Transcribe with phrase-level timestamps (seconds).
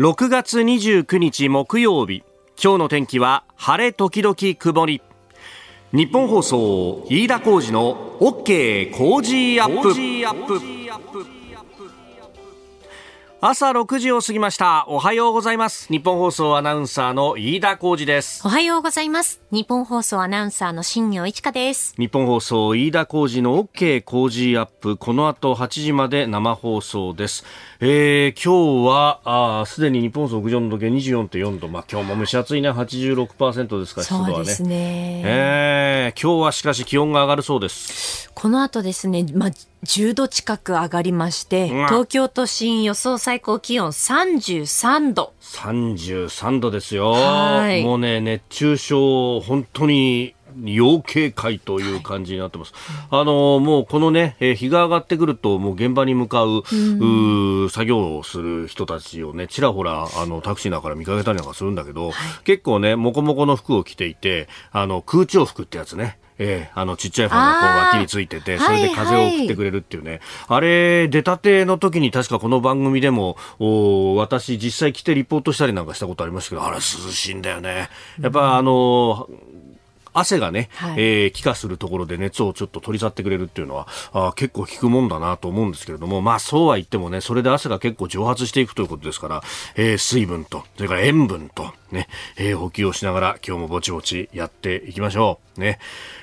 [0.00, 2.22] 6月29日木曜日。
[2.56, 5.02] 今日の天気は晴れ時々曇り。
[5.92, 9.90] 日本放送飯田浩司の OK 工事アップ。
[13.42, 14.86] 朝6時を過ぎました。
[14.88, 15.88] おはようございます。
[15.88, 18.40] 日本放送アナウンサーの飯田浩二です。
[18.46, 19.42] おはようございます。
[19.50, 21.94] 日本放送アナウンサーの新業一華です。
[21.98, 24.96] 日本放送飯田浩二の OK 工事アップ。
[24.96, 27.44] この後8時まで生放送です
[27.82, 31.68] えー、今日はすでに日本屋上の時計24.4度。
[31.68, 32.70] まあ今日も蒸し暑いね。
[32.70, 34.34] 86%ですから湿度はね。
[34.34, 38.30] そうですね、えー、今日はしかし気温が上がるそうです。
[38.34, 39.50] この後ですねまあ
[39.84, 45.32] 10度近く上がりまして、東京都心予想最高気温33度。
[45.40, 47.14] 33度ですよ。
[47.82, 52.72] もうね、熱中症、本当に要警戒という感じになってます。
[53.10, 66.18] はい、あのもうこのね、えー、日が上がってくるともう現場に向かう,、う作業をする人たちをねちらほらあのタクシーだから見かけたりなんかするんだけど、はい、結構ねもこもこの服を着ていてあの空調服ってやつね。
[66.42, 70.18] ええー、あのちっちゃいファンがこう脇についててそれで風を送ってくれるっていうね、はい。
[70.18, 70.22] はい、
[70.56, 77.90] あれ出たての時に確かこの番組でもお私実際来てリポートしたりなんかしたことありましたけどあれ涼しいんだよね。
[78.20, 79.28] やっぱあの
[80.12, 89.42] 汗がね、はい、えー、気化するところで熱をちょっと取り去ってくれるっていうのはあ結構効くもんだなと思うんですけれども、まあそうは言ってもね、それで汗が結構蒸発していくということですから、
[89.76, 95.60] えー、水分と、それから塩分と、ね、えー、補給をしながら今日もぼちぼちやっていきましょう。
[95.60, 95.78] ね。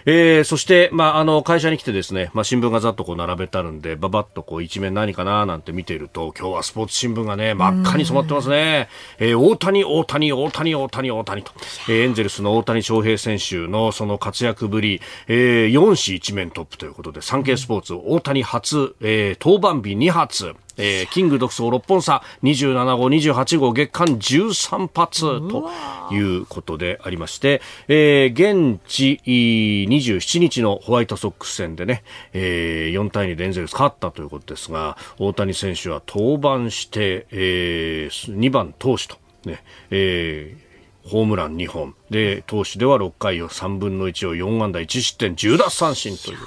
[0.05, 8.89] えー、そして、まあ、あの、会社に来てですね、まあ、新聞がざっとこう並べてあるんで、ばばっとこう一面何かななんて見ていると、今日はスポーツ新聞がね、真っ赤に染まってますね。
[9.19, 11.51] えー、大谷、大谷、大谷、大谷、大谷と、
[11.89, 25.69] えー、エンゼルスの大谷翔平選手のその活躍ぶり、えー、4紙一面トップということで、サンケイスポーツ、大谷初、えー、登板日2発、えー、キング独走6本差27号28号月間13発と
[26.13, 40.67] いうことでありまして、えー、現地27日のホワイトソックス戦でね、えー、4対2でエンゼルス勝ったということですが大谷選手は登板して、えー、2番投手とね、えー
[41.07, 41.95] ホームラン2本。
[42.09, 46.43] で投手では6回を3分の1を4安打1失点10奪三振というね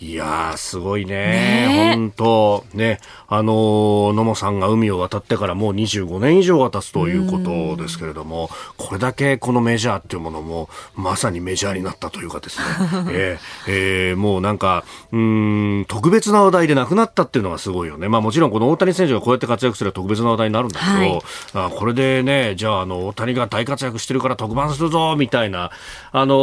[0.00, 1.94] いやー、すごいね。
[1.94, 2.98] 本当ね。
[3.28, 12.64] あのー、野茂さんが海を渡ってからもう25年以上が経つということですけれども、これだけこのメジャーっていうものも、まさにメジャーになったというかですね。
[13.12, 13.38] えー、
[13.68, 18.08] えー、もうなんか、うん、特別な話題でなくなったっていうのがすごいよね。
[18.08, 21.20] まあもちろんこの大谷選手がこうやって活躍すれば特別な話題になるんだけど、はい、
[21.54, 25.70] あこれでね、じゃああの、大谷が大活躍してるから特番するぞ、みたいな、
[26.10, 26.34] あの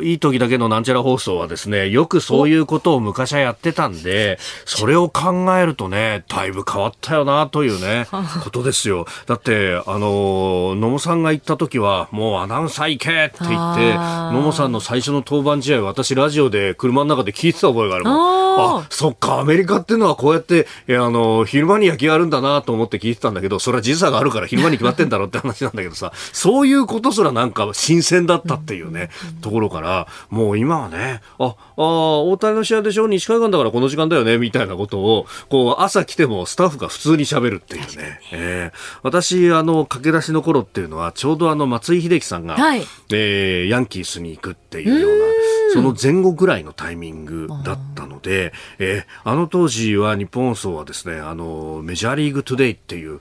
[0.00, 8.06] ー、いい時だけのなんちゃら放送はですね、よくそういうことを昔はやってたんで、それを考えるとね、だいぶ変わったよなというね、
[8.42, 9.06] ことですよ。
[9.26, 18.38] だって、あの、野茂さんが行った時は、もうアナウンサー行けって言って、野茂さんの最初の登板試合、私ラジオで車の中で聞いてた覚えがあるもん。
[18.58, 29.10] あ、そっか、アメリカっていうのはこうやって、あの、昼間に野球あるんだなと思って聞いてたんだけど、それは時差があるから昼間に決まってんだろうって話なんだけどさ、そういうことすらなんか新鮮だったっていうね、
[29.40, 45.24] ところから、もう今はね、あ、あ、大谷の試合でしょ西海岸だからこの時間だよねみたいなことをこう朝来てもスタッフが普通に喋るっていうね、えー、私あの駆け出しの頃っていうのはちょうどあの松井秀喜さんが、はい、えー、ヤンキースに行くっていうような
[45.72, 53.20] その前後ぐらいのタイミングだったので、えー、あの当時は日本放送はですねあのメジャーリーグトゥデイっていう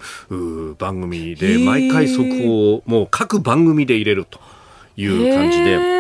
[0.76, 4.40] 番組で毎回速報をもう各番組で入れると
[4.96, 5.97] いう感じで。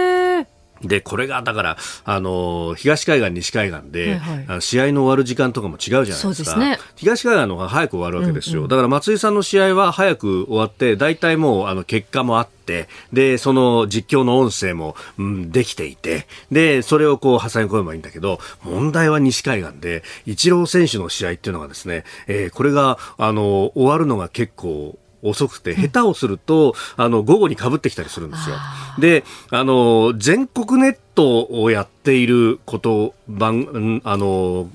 [0.81, 6.33] で、これが、だから、あの、東海岸、西海岸で、はいはい、試合の終わる時間とかも違うじゃないですか。
[6.33, 8.59] すね、東海岸の方が早く終わるわけですよ。
[8.59, 28.55] うんうん、だから松井さんの試合は早く終わって、大体もう、あの、結果もあって、で、その実況の音声も、うん、できていて、で、それをこう、挟み込めばいいんだけど、問題は西海岸で、イチロー選手の試合っていうのがですね、えー、これが、あの、終わるのが結構、遅くて、下手をすると、うん、あの、午後にかぶってきたりするんですよ。
[28.99, 34.69] で、あの、全国ネットをやっていること、番、あの、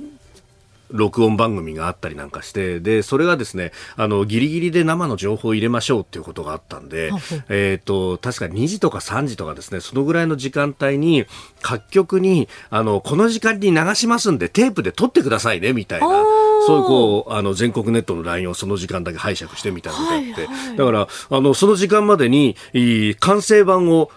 [0.93, 7.11] 録音番組があったりなんかして、で、それがですね、あの、ギリギリで生の情報を入れましょうっていうことがあったんで、
[7.49, 11.27] えっ、と、確か2時とか3時とかですね、そのぐらいの時間帯に、
[11.61, 16.07] 各局に、あの、この時間に流しますんで、テープで撮ってくださいね、みたいな。
[16.67, 22.57] そういうこう、あの、全国ネットの LINE をその時間だけ拝借してみたいなことがあって、はいはい、だから、あの、その時間までに、
[23.19, 24.11] 完成版を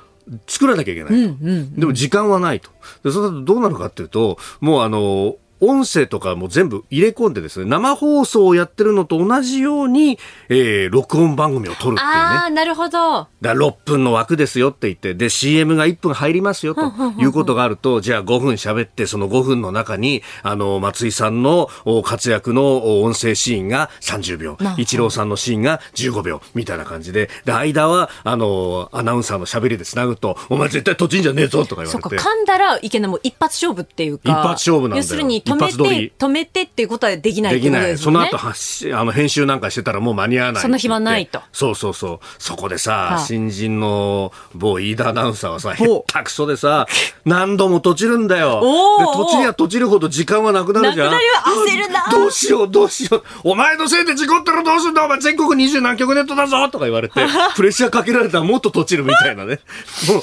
[0.47, 1.15] 作らなきゃいけないと。
[1.15, 2.69] うんうんうん、でも時間はないと。
[3.03, 10.19] で、そうするとどうなるかっていうと、もうあの、音声とかも全部入れ込んでですね、生放送をやってるのと同じように、
[10.49, 12.13] えー、録音番組を撮るっていうね。
[12.13, 13.27] ああ、なるほど。
[13.41, 21.69] だ6分の枠ですよって言って、で、CM が1分入りますよということがあると、じゃあ5分喋って、その5分の中に、あの、松井さんの
[22.03, 31.91] 活躍の音声シーンが30秒、一郎さんのシーンが15秒、みたいな感じで、で、間は、あの、アナウンサーの喋りで繋ぐと、お前絶対土地んじゃねえぞとか言われて。
[31.91, 34.29] そうか、噛んだらいけない、もう一発勝負っていうか。
[34.29, 35.01] 一発勝負なんだよ。
[35.01, 37.97] 要するに止めて、止めてっていうことはできないできない。
[37.97, 40.61] その後、あの、編集なんかしてたらもう間に合わない。
[40.61, 41.41] その暇ないと。
[41.51, 42.19] そうそうそう。
[42.39, 46.87] そこでさ、はあ、新人の某飯田アナウンサーはさ、へったくそでさ、
[47.25, 48.61] 何度も閉じるんだよ。
[48.99, 51.11] で、閉じりゃ閉じるほど時間はなくなるじゃん。
[51.11, 52.05] なくなる焦るな。
[52.11, 53.23] どうしよう、どうしよう。
[53.43, 57.25] お前のせいで事故ったらどうすんだお前全国二十何局ネットだぞとか言われて、
[57.55, 59.59] プレッシャーかけられたらもっと閉じるみたいなね。
[60.07, 60.21] もう。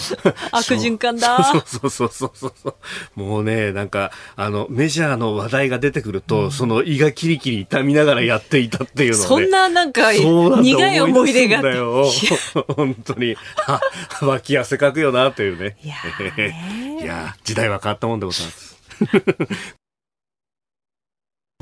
[0.53, 1.43] 悪循環だ。
[1.45, 2.69] そうそうそうそうそ
[3.17, 3.21] う。
[3.21, 12.73] もうね、なんか、あの、メジャーの話題が出てくると、うん、その胃がキリキリ痛みながらやっていたっていうのね、そんななんか、苦い思い出があって。
[12.75, 13.37] 本当に、
[14.21, 15.77] 脇汗かくよなというね。
[15.83, 15.95] いや
[17.03, 19.77] いや時代は変わったもんでございます。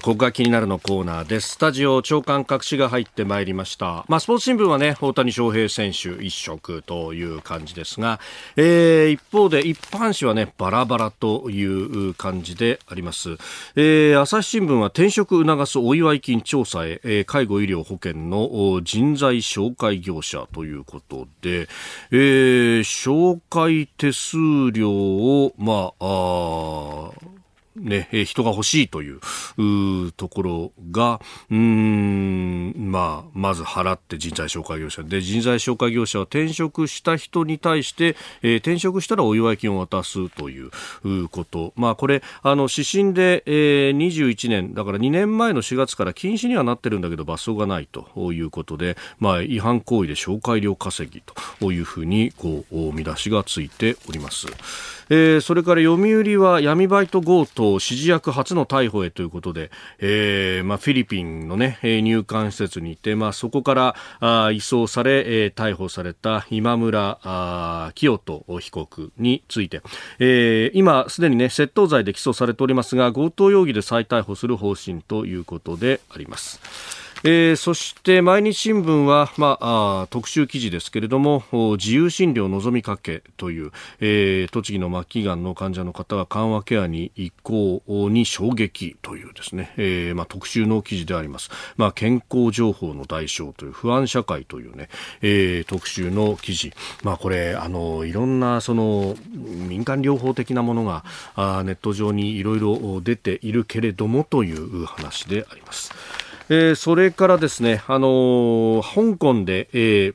[0.03, 1.51] ここが気になるのコーナーです。
[1.51, 4.07] スタジオ長官隠しが入ってまいりました。
[4.09, 8.19] まあ、スポーツ新聞はね、大谷翔平選手一色という感じですが、
[8.57, 13.37] えー、一方で一般紙はね、バラバラという感じであります。
[13.77, 21.69] えー、朝日新聞は転職促すお祝い金調査へ、えー、介護医療保険の人材紹介業者ということで、
[22.11, 24.39] えー、紹介手数
[24.73, 27.40] 料を、まあ、あ
[27.81, 40.71] ね、人が欲しいというところが、うん、まあ、まず払って人材紹介業者で、人材紹介業者は転職した人に対して、えー、転職したらお祝い金を渡すという
[41.31, 41.73] こと。
[41.77, 51.23] まあ、これ、あの、指針で、えー、21年、だから2年前の4月から禁止にはなってるんだけど、罰則がないということで、まあ、違反行為で紹介料稼ぎ
[51.61, 54.47] というふうに、こう、見出しがついております。
[55.11, 69.83] えー、それから読売は闇バイト強盗指示役初の逮捕へということで、えーまあ、フィリピンの、ね、入管施設にいて、まあ、そこからあ移送され、えー、逮捕された今村あ清人被告について、
[70.21, 77.10] えー、今すでに、ね、窃盗罪で起訴されておりますが強盗容疑で再逮捕する方針ということであります。
[77.23, 81.43] えー、そして毎日新聞は、まあ、あ特集記事ですけれども
[81.77, 94.89] 自由診療望みかけという、えー、栃木の末期がんの患者の方が緩和ケアに移行に衝撃というですね、えーまあ、特集の記事であります、まあ、健康情報の代償という不安社会というね、
[95.21, 96.73] えー、特集の記事、
[97.03, 105.93] まあ、これあのいろんなその民間療法的なものがあネット上にいろいろ出ているけれどもという話であります。
[106.53, 110.15] えー、それからですね、あのー、香港で、えー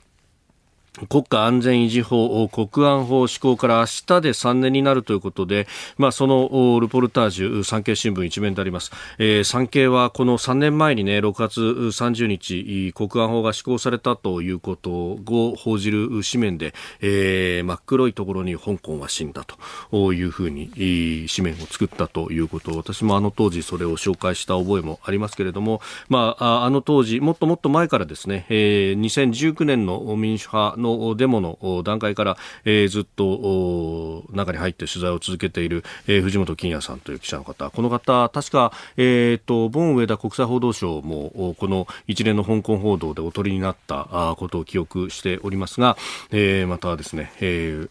[1.10, 8.92] 国家安全維持法、国安法施行から明日で3年になるということで、まあ、そのルポルタージュ、産経新聞一面であります。
[9.18, 19.46] えー、産経はこの3年前にね、6月30日、国安法が施行されたということを報じる紙面で、えー、真っ黒いところに香港は死んだ
[19.92, 20.70] というふうに
[21.34, 45.98] 紙面を作ったということを、私もあの当時それを紹介した覚えもありますけれども、まあ、あの当時、もっともっと前からですね、えー、2019年の民主派のデモの段階から、えー、ずっと中に入って取材を続けている、えー、藤本金也さんという記者の方この方、確か、えーと、ボン上田国際報道省もこの一連の香港報道でおとりになったことを記憶しておりますが、
[46.32, 47.90] えー、またですね、えー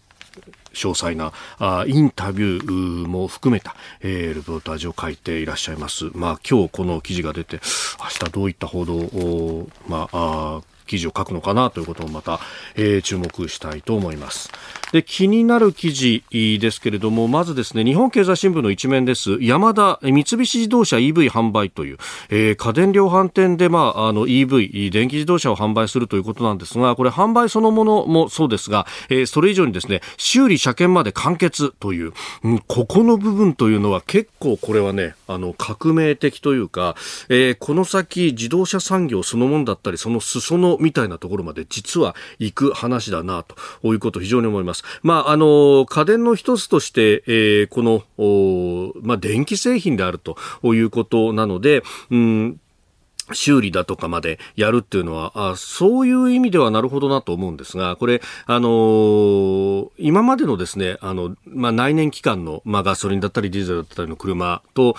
[0.74, 6.10] 詳細なあインタビューも含めた、えー、ルポータージを書いていらっしゃいます。
[6.14, 7.60] まあ今日この記事が出て
[8.00, 12.40] 明日どういった報道を、まあ、あ記事を書くのかなということをまた、
[12.76, 14.50] えー、注目したいと思います。
[14.92, 19.38] で、気になる記事ですけれども、まずですね、日本経済新聞の一面です。
[19.40, 21.98] ヤ田、三菱自動車 EV 販売という、
[22.28, 32.12] えー、家電量販店で、まあ、あの EV、電気自動車を販売するということなんですが、これ販売そのものもそうですが、えー、それ以上にですね、修理車検まで完結という、
[32.44, 36.94] うん、ここの部分というのは結構これはね、あの、革命的というか、
[37.28, 44.84] えー、この先自動車産業そのものだったり、その裾野みたいなところまで実は行く話だな、ということを非常に思います。。
[45.02, 50.36] まあ、あの、家電の一つとして、えー、この、まあ、電気製品であると
[50.74, 52.60] いうことなので、うん
[53.32, 64.96] 修理だとかまでやるっていうのは、あそういう意味ではなるほどなと思うんですが、これ、あのー、今までのですね、あの、まあ、内燃機関の、まあ、ガソリンだったりディーゼルだったりの車と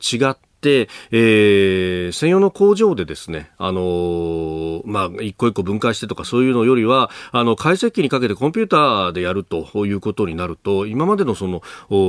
[0.00, 11.62] 違って、、えー、専用の工場でですね、あのー、まあ、一個一個分解してとかそういうのよりは、あの、解析機にかけてコンピューターでやるということになると、今までのその、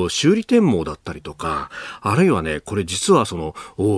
[0.10, 1.70] 修理点網だったりとか、
[2.02, 3.56] あるいはね、これ実はその、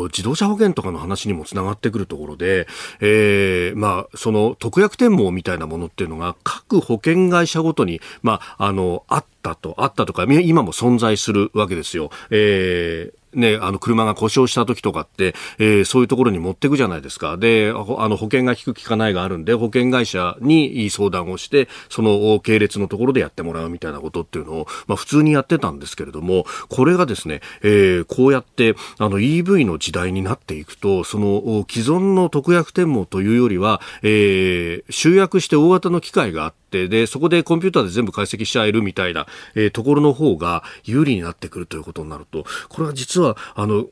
[0.08, 2.68] 自動車保険とかの話にもつながってくるところで、
[3.00, 12.10] えー、まあ、その特約点網みたいなものっていうのが、各保険会社ごとに、まあ、あの、あったと、あったとか、今も存在するわけですよ。
[12.30, 17.38] えーね、あの車が故障した時とかって、えー、そういうところに持っていくじゃないですか。
[17.38, 17.74] で、あ
[18.10, 43.88] の保険が効く効かないがあるんで、保険会社に相談をして、その系列のところでやってもらうみたいなことっていうのを、まあ普通にやってたんですけれども、これがですね、えー、こうやってあの EV の時代になっていくと、その既存の特約天網というよりは、えー、集約して大型の機械があって、で、そこでコンピューターで全部解析しちゃえるみたいな、えー、ところの方が有利になってくるということになると、これは実は、あの、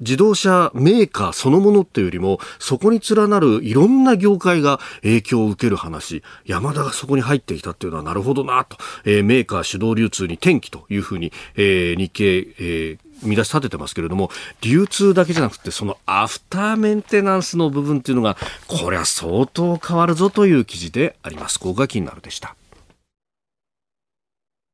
[0.00, 18.36] 自動車メーカーそのものっていうよりも、そこに連なるいろんな業界が影響を受ける話、ヤマダがそこに入ってきたっていうのはなるほどなと、えー、メーカー主導流通に転機というふうに、えー、日経、えー見出し立ててますけれども、流通だけじゃなくて、そのアフターメンテナンスの部分っていうのが、
[18.66, 21.58] これは相当変わるぞという記事であります。
[21.58, 22.56] ここが気になるでした。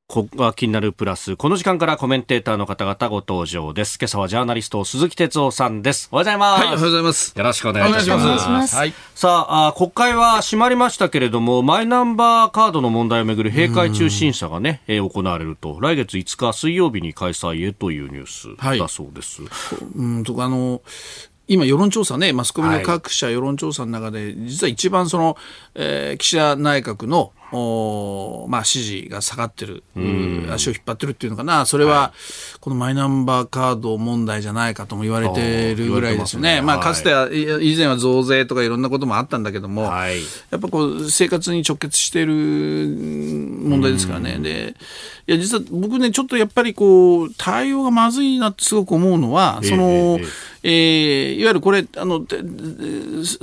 [0.09, 1.37] ここが気になるプラス。
[1.37, 3.99] この時間からコメンテーターの方々ご登場です。
[4.01, 6.09] 今朝はジャーナリスト鈴木哲夫さんです。
[6.13, 6.61] おはようございます。
[6.61, 7.35] はい、おはようございます。
[7.37, 8.25] よろしくお願いします。
[8.25, 8.77] お願いします。
[8.77, 8.95] はい。
[9.17, 18.27] さああ、国会は閉まりましたけれども、マイナンバーカードの問題をめぐる閉会中審査がね、えー、行われると、来月5日水曜日に開催へというニュー
[18.77, 19.43] スだそうです。
[19.43, 19.51] はい、
[19.97, 20.83] うんとあの
[21.49, 25.37] 今、世論調査ね、マスコミの各社世論調査の中で、実は一番その、
[25.75, 29.85] えー、岸田内閣のおまあ、支持が下がってる、
[30.51, 32.13] 足を引っ張ってるっていうのかな、それは、
[32.61, 36.61] このマイナンバーカード問題じゃないかとも言われてるぐらいですよね。
[36.61, 44.39] まあ、かつては、以前は増税とかいろんなこともあったんだけども、はい、やっぱこう、生活に直結している問題ですからね。
[44.41, 44.75] で、
[45.29, 50.29] いや、実は僕ね、ちょっとやっぱりこう、対応がまずいなってすごく思うのは、その、えーえー、
[50.71, 52.27] いわゆるこれ、あの、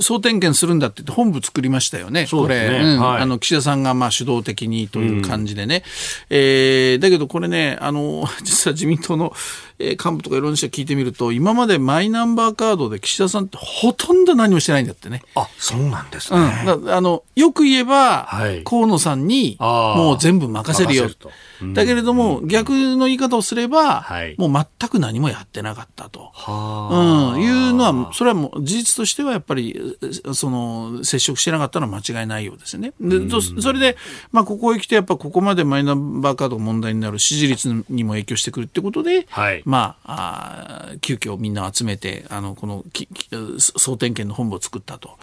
[0.00, 2.26] 総点検するんだって言って本部作りましたよね。
[2.30, 3.00] これ、うん。
[3.00, 5.76] はい、あの、岸田さんがまあ主導的にという感じでね。
[5.76, 9.32] うん、えー、だけどこれね、あの、 実は自民党の、
[9.78, 15.22] え幹部とかいろんな人聞いてみると、今までマイナンバーカードで岸田さんってほとんど何もしてないんだってね。
[15.34, 16.38] あ、そうなんですね。
[16.66, 21.10] うん、あの、よく言えば、はい、河野さんにもう全部任せるよ。
[21.72, 26.32] だけれども、逆の言い方をすれば、はい、もう全く何もやってなかったと、
[27.34, 29.96] うん、いうのは、それはもう事実としてはやっぱり、
[30.32, 32.92] その、接触してなかったのは間違いないようですね。
[33.00, 33.28] で
[33.60, 33.96] それで、
[34.32, 43.08] まあ、ここへ来て、やっぱここまでマイナンバーカードが問題になる支持率にも影響してくるってことで、はい、まあ、あ急遽みんな集めて、あの、このき
[43.58, 45.18] 総点検の本部を作ったと。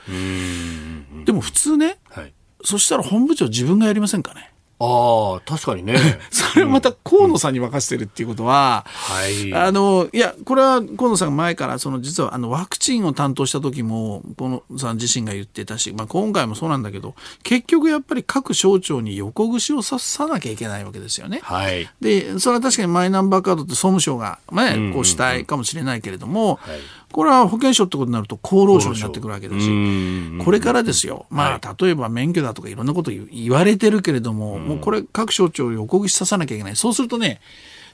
[1.25, 2.33] でも普通ね、はい、
[2.63, 4.51] そしたら本部長自分がやりませんかね。
[4.83, 5.95] ああ、確かにね。
[6.31, 9.53] それをまた河野さんに任せてるっていうことは、はい。
[9.53, 21.41] あの、いや、これは河野さんが前から、その、実は、あの、ワクチンを担当した時も、河野さん自身が言ってたし、まあ、今回もそうなんだけど、結局やっぱり各省庁に横串を刺さなきゃいけないわけですよね。
[21.43, 21.87] はい。
[22.01, 26.79] で、それは確かにマイナンバーカードって総務省が、ね、こうしたいかもしれないけれども、はい
[27.11, 36.75] これは保険証ってことになると厚労省になってくるわけですし、これからですよ、まあ、例えば免許だとかいろんなこと言われてるけれども、もうこれ各省庁横串刺さなきゃいけない。
[36.75, 37.41] そうするとね、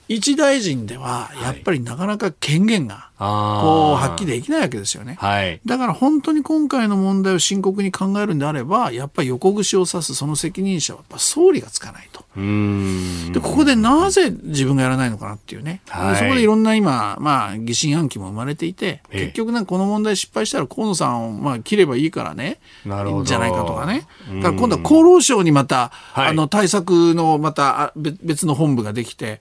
[0.07, 12.25] 一大臣ではやっぱりなかなか権限がこう発揮できないわけですよね、はい、だから本当に今回の問題を深刻に考えるんであればやっぱり横串を刺すその責任者はやっぱ総理がつかないと。
[12.35, 24.07] でここでなぜ自分がやらないのかなっていうね、はい、そこでいろんな今、まあ、疑心暗鬼も生まれていて結局なんかこの問題失敗したら河野さんをまあ切ればいいからねいいんじゃないかとかね。
[24.35, 29.39] だから今度は厚労省にまた、あの対策のまた別の本部ができて、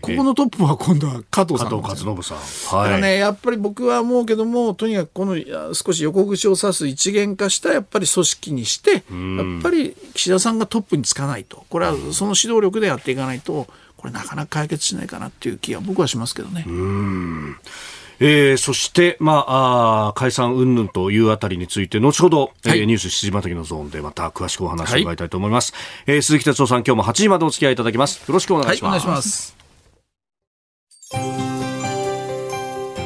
[0.00, 5.36] ここのトップは今度は加藤さん、加藤勝信さん、はい、だからねやっぱり僕は思うけどもとにかくこの
[5.74, 9.02] 少し横串を刺す一元化したやっぱり組織にしてやっ
[9.62, 13.66] ぱり岸田さんがトップにつかないとこれはその指導力でやっていかないと
[13.96, 16.64] これなかなか解決しないかなっていう気は僕はしますけどね。
[16.66, 17.56] うん
[18.20, 25.72] えー、そして、まあ、あ解散云々というあたりについて、後ほど、はい、えー、ニュース7時またぎのゾーンでまた詳しくお話を伺いたいと思います。
[25.72, 28.18] はい、えー、鈴木哲夫さん、今日も8時までお付き合いいただきます。
[28.18, 29.06] よろしくお願いします。
[29.06, 29.67] はい、お願いします。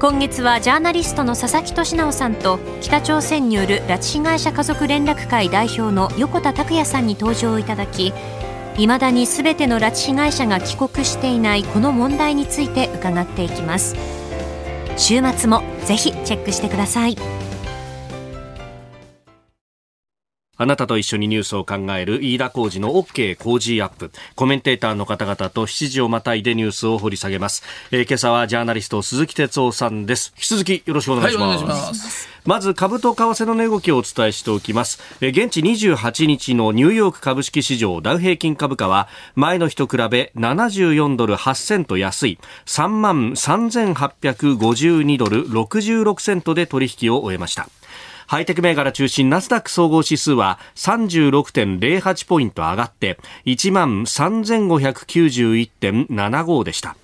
[0.00, 8.14] 今月はジャーナリストの佐々木俊尚さんと北朝鮮による拉致被害者家族連絡会代表の横田拓也さんに登場いただき
[8.78, 13.94] いまだにすべての拉致被害者が帰国していないこの問題について伺っていきます。
[14.96, 17.16] 週末もぜひチェックしてください。
[20.60, 24.10] あなたと一緒にニュースを考える飯田浩二の OK 工事アップ。
[24.34, 27.62] コメンテーターの方々と7時をまたいでニュースを掘り下げます。
[27.90, 30.34] えー、今朝はジャーナリスト鈴木哲夫さんです。
[30.36, 31.64] 引き続きよろしくお願いします。
[31.64, 35.00] はい、ますまず株と為替の値動きをお伝えしておきます。
[35.22, 47.70] えー、現地28日のニューヨーク株式市場ダウ平均株価は前の日と比べ74ドル8セント安い3万3852ドル66セントで取引を終えました。
[48.30, 56.94] ハイテク銘柄中心ナスダック総合指数は36.08ポイント上がって1万3591.75でした。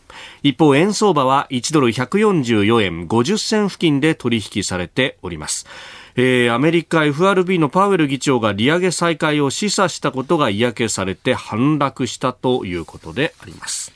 [0.45, 5.67] 一方、円相場は1ドル144円50銭付近で取引されております。
[6.15, 13.93] えー、アメリカ FRB のパウエル議長が利上げ再開を示唆したことが嫌気されて反落したということであります。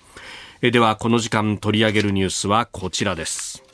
[0.62, 3.69] えー、では、この時間取り上げるニュースはこちらです。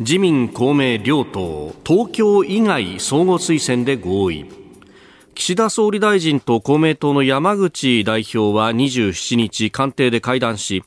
[0.00, 4.44] 自民公明両党東京以外相互推薦で合意。
[5.36, 10.82] 岸田総理大臣と公明党の山口代表は27日官邸で会談し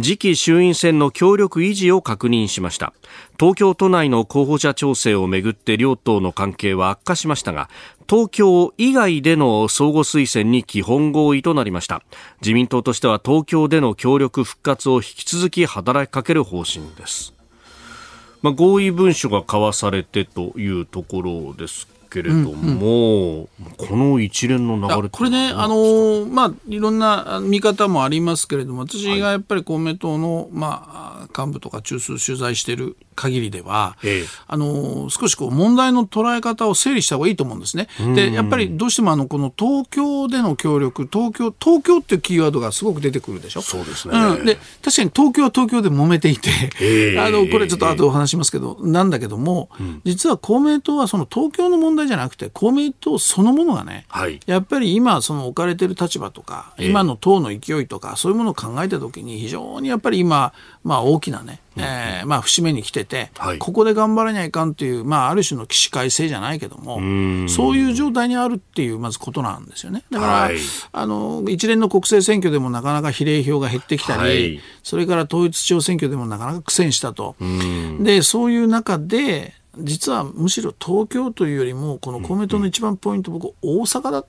[0.00, 2.92] 次期衆院選の協力維持を確認しました。
[3.36, 7.68] 東京都内の候補者調整をめぐって両党の関係は悪化しましたが
[8.08, 12.00] 東京以外での相互推薦に基本合意となりました。
[12.40, 17.34] 自民党としては東京での協力復活を引き続き働きかける方針です。
[18.42, 23.46] まあ、合意文書が交わされてというところですけれども、うんうん、
[23.78, 37.88] この一連の流れこれね、あのー、まあ、いろんな見方もありますけれども、私がやっぱり公明党の、まあ、幹部とか中枢取材している限りでは、ええ、あの少しこう問題の捉え方を整理した方がいいと思うんですね。
[38.14, 43.62] でやっぱりどうしてもあのこの東京での協力東京東京っていうキーワードがすごく出てくるでしょ。
[43.62, 60.52] そうですね、うん、で確かに東京は東京で揉めていて、え、 あのこれちょっと後お話しますけど、なんだけども、うん、実は公明党はその東京の問題じゃなくて公明党そのものがね、はい、やっぱり今その置かれてる立場とか、今の党の勢いとかそういうものを考えた時に非常にやっぱり今
[60.84, 66.96] まあ大きなねえーまあ、節目に来てて、はい、ここで頑張らないかんっていう、まあ、ある種の起死回生じゃないけども
[67.48, 70.04] そういう状態にあるっていうまずことなんですよね。
[70.10, 70.56] だから、はい、
[70.92, 77.36] あの一連の国政選挙でもなかなか比例票が減ってきたり、はい、それから統一地方選挙でもなかなか苦戦したと。
[78.00, 84.24] でそういう中で実はむしろ東京というよりもこの公明党の一番ポイント、僕大阪だ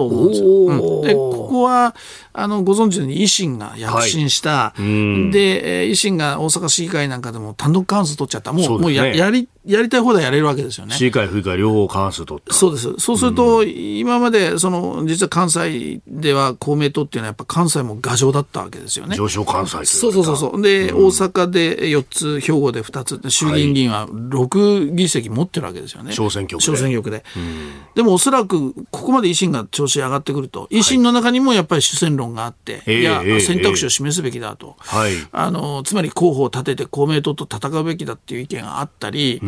[0.00, 0.48] と思うんですよ。
[0.48, 1.94] うん、でここは
[2.32, 8.52] あのご存知のように維新が躍進した、はい、で維新が大阪市議会なんかでも単独過半数取っちゃった。
[8.52, 10.94] もうう、ね、もうややりやりたい放題やれるわけですよね。
[10.94, 19.16] 市議会、府議会両方過半数取ったそうです、そうすると、うん、今までその実は関西では公明党っていうのは、やっぱ関西も牙城だったわけですよね。
[19.16, 26.72] 上昇関西そうそうそうそう、で、うん、大阪で4つ、兵庫で2つ、衆議院議員は6議席持ってるわけですよね、小選挙区で。
[26.72, 39.40] 小選挙区で、うん、でもおそらく、ここまで維新が調子上がってくると、維新の中にもやっぱり主戦論があって、はい、いや、選択肢を示すべきだと、はい、あのつまり候補を立てて公明党と戦うべきだっていう意見があったり、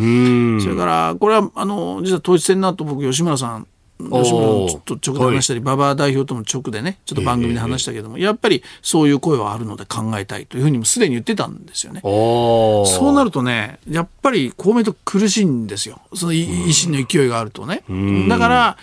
[0.62, 3.66] それから、これは、あの、実は統一戦の後、僕、吉村さん、
[3.98, 12.00] 吉村ちょっと直で話したり、馬場代表とも直でね、ちょっと番組で話したけども、やっぱりそういう声はあるので考えたいというふうにもすでに言ってたんですよね。
[12.02, 16.00] そうなるとね、やっぱり公明党苦しいんですよ。
[16.14, 17.84] その維新の勢いがあるとね。
[18.28, 18.76] だから、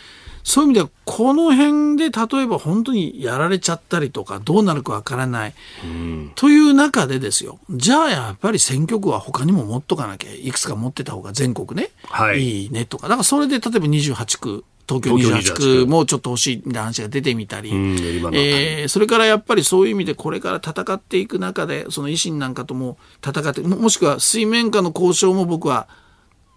[0.49, 5.53] そういう意味では、この辺で例えば本当にやられちゃったりとか、どうなるかわからない、
[6.33, 25.87] という中でですよ、じゃあやっぱり選挙区は他にも持っとかなきゃ、いくつか持ってた方が全国ね、はい、いいねとか、だからそれで例えば28区、東京28区もちょっと欲しいみたいな話が出てみたり、えー、それからやっぱりそういう意味でこれから戦っていく中で、その維新なんかとも戦って、もしくは水面下の交渉も僕は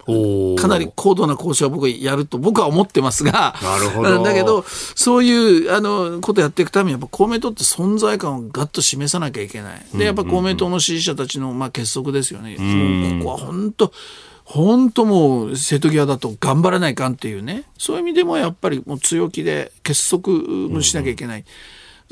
[0.05, 9.87] かなり高度な交渉は僕はやると僕は思ってますが、なるほどだけど、そういうあのことやっていくために、やっぱ公明党って存在感をがっと示さなきゃいけない。
[9.95, 12.57] で、やっぱ公明党の支持者たちのまあ結束ですよね。
[13.21, 13.93] ここは本当
[14.45, 21.41] 本当もう瀬戸際だと頑張らないかんっていうねそういう意味でもやっぱりもう強気で結束しなきゃいけない。
[21.41, 21.55] うんうん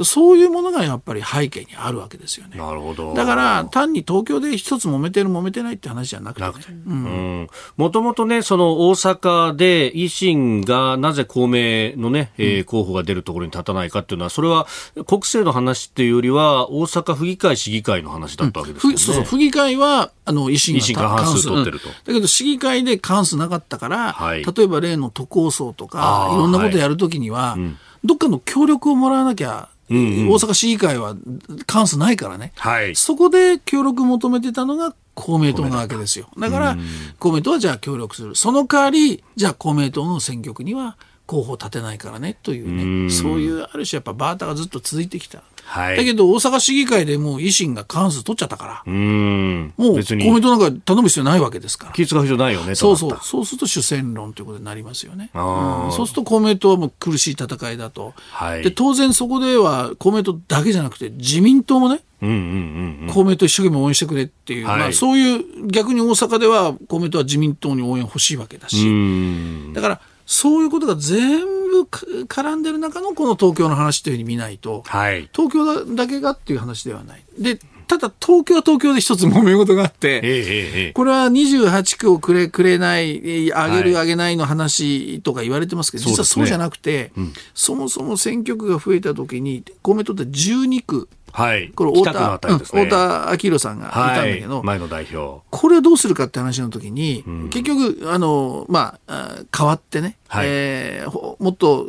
[0.04, 2.58] そういうものがやっぱり背景にあるわけですよね。
[2.58, 3.14] なるほど。
[3.14, 14.66] だから単に東京で一つ揉めてる揉めてないって話じゃなくて、ね、もともとね、その大阪で維新がなぜ公明のね、えー、候補が出るところに立たないかっていうのは、それは
[15.06, 18.94] 国政の話っていうよりは、大阪府議会、市議会の話だったわけですよね。
[18.94, 21.94] うん、そうそう、府議会は、あの、維新がが半数取ってると、うん。
[21.94, 27.60] だけど市議会で過半数なかったから、はい、例えば例の都構想とか、いろんなことやるときには、はい。
[27.60, 31.16] うん、どっかの協力をもらわなきゃうんうん、大阪市議会は
[31.66, 36.28] 関数ないからね、はい、そこで協力求めてたのが公明党なわけですよ。
[36.38, 36.78] だから、
[37.18, 38.34] 公明党はじゃあ協力する。
[38.36, 45.42] その代わり、じゃあ公明党の選挙区には候補立てないからねというね、そういうある種やっぱバータがずっと続いてきた。
[45.70, 51.92] はい、だけど大阪市議会でもう維新が過半数取っちゃったから、もう公明党なんか頼む必要ないわけですから。
[51.92, 55.30] 気使う必要ないよねそうそう、そうすると主戦論ということになりますよね。
[55.32, 77.22] うん、そうすると公明党はもう苦しい戦いだと、はい、で当然そこでは公明党だけじゃなくて自民党もね、うんうんうんうん、公明党一生懸命応援してくれっていう、はい、まあ、そういう逆に大阪では公明党は自民党に応援欲しいわけだし、だからそういうことが全部絡んでる中のこの東京の話というふうに見ないと、はい、東京だけがっていう話ではない。
[77.38, 77.58] で
[77.90, 95.42] ただ東京は東京で一つ揉め事があって、ええ、これは28区をくれくれない、あげるあげないの話とか言われてますけど、実はそうじゃなくて、そ、ねうん、そもそも選挙区が増えたときに、公明党って12区、はい、これ太田、ね、太田明宏さんがいたんだけど、はい、前の代表。
[95.50, 101.86] これをどうするかって話の時に、うん、結局あの、まあ、変わってね、はい、えー、もっと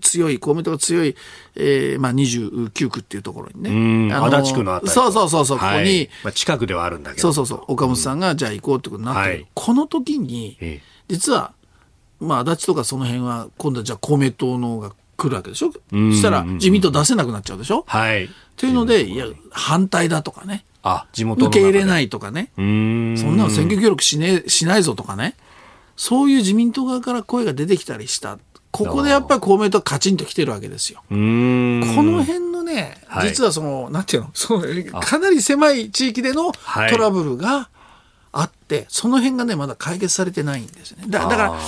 [0.00, 1.16] 強い公明党が強い、
[1.56, 4.14] えーまあ、29区っていうところにね。
[4.14, 7.22] 足立区のあたりそうそうそうそう、ここに、まあ、近くではあるんだけど。
[7.22, 7.72] そうそうそう。
[7.72, 10.58] 岡本さんがじゃあ行こうってことになってる、うん、この時に、
[11.08, 11.52] 実は
[12.22, 18.28] まあ、足立とかその辺は今度はじゃあ公明党のが来るわけでしょ、そしたら自民党出せなくなっちゃうでしょ、はい、
[18.62, 20.64] というので、いや、反対だとかね。
[20.84, 22.52] あ、地元受け入れないとかね。
[22.54, 25.34] そんなの選挙協力し,、ね、しないぞとかね。
[25.96, 28.38] そういう自民党側から声が出てきたりした。
[28.70, 31.02] ここでやっぱり公明党カチンと来てるわけですよ。
[31.08, 37.68] この辺のね、実はその、はい、なんていうの、そのかなり狭い地域でのトラブルが
[38.30, 41.06] あって、その辺がね、まだ解決されてないんですね。
[41.08, 41.58] だだから、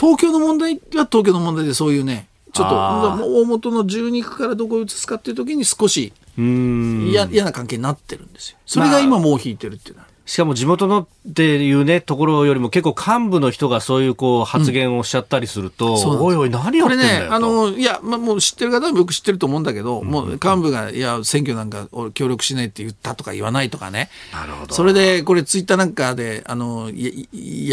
[0.00, 2.74] 東京の問題は東京の問題でそういうね、ちょっと
[3.42, 8.58] 大元の12区からどこへ移すかっていう時に少し嫌な関係になってるんですよ。
[8.64, 10.08] それが今もう引いてるっていうのは。
[10.24, 24.08] しかも地元のっていうね、ところよりも結構幹部の人がそういうこう発言をしちゃったりすると、うん、おいおい何やってんだよこれね、あの、いや、まあ、もう知ってる方もよく知ってると思うんだけど、うん、もう幹部が、いや、選挙なんか協力しないって言ったとか言わないとかね。
[24.32, 24.74] なるほど。
[24.74, 27.10] それで、これツイッターなんかで、あの、や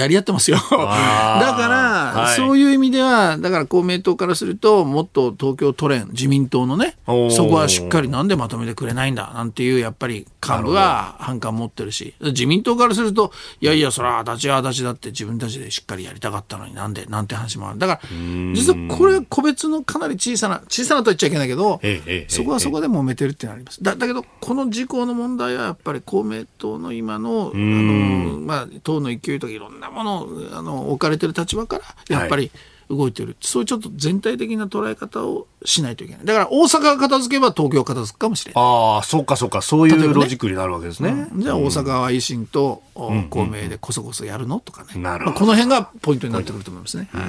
[0.04, 0.58] やり合ってますよ。
[0.70, 1.68] だか
[2.14, 13.32] ら、はい、そういう意味では、だから公明党からすると、もっと東京都連、自民党のね、そこはしっかりなんでまとめてくれないんだ、なんていう、やっぱり幹部が反感持ってるし、自民党からすると、
[13.62, 17.80] いやいや、それは足立は足立だって自分たちでしっかりやりたかったのになんで、なんて話もある。
[17.80, 18.10] だから、
[18.54, 21.80] 実はこれ個別のかなり小さな、小さなと言っちゃいけないけど、
[22.28, 23.84] そこはそこで揉めてるっていうのがあります。
[23.84, 31.80] だだけど、この事項の問題はやっぱり公明党の今の、あの、まあ、党の勢いとかいろんなもの、あの、置かれてる立場か
[32.10, 32.52] ら、やっぱり、はい
[32.90, 33.36] 動いてる。
[33.42, 36.26] そういうちょっと全体的な捉え方をしないといけない。
[36.26, 38.64] だから大阪が片付けば東京片付くかもしれない。
[38.64, 39.62] ああそうかそうか。
[39.62, 42.84] そういうロジックになるわけですね、ねうん、じゃあ大阪は維新と
[43.30, 44.60] 公明でこそこそやるの？
[44.60, 47.26] とかね、うんうんまあ、この辺がポイントになってくると思いますね、はい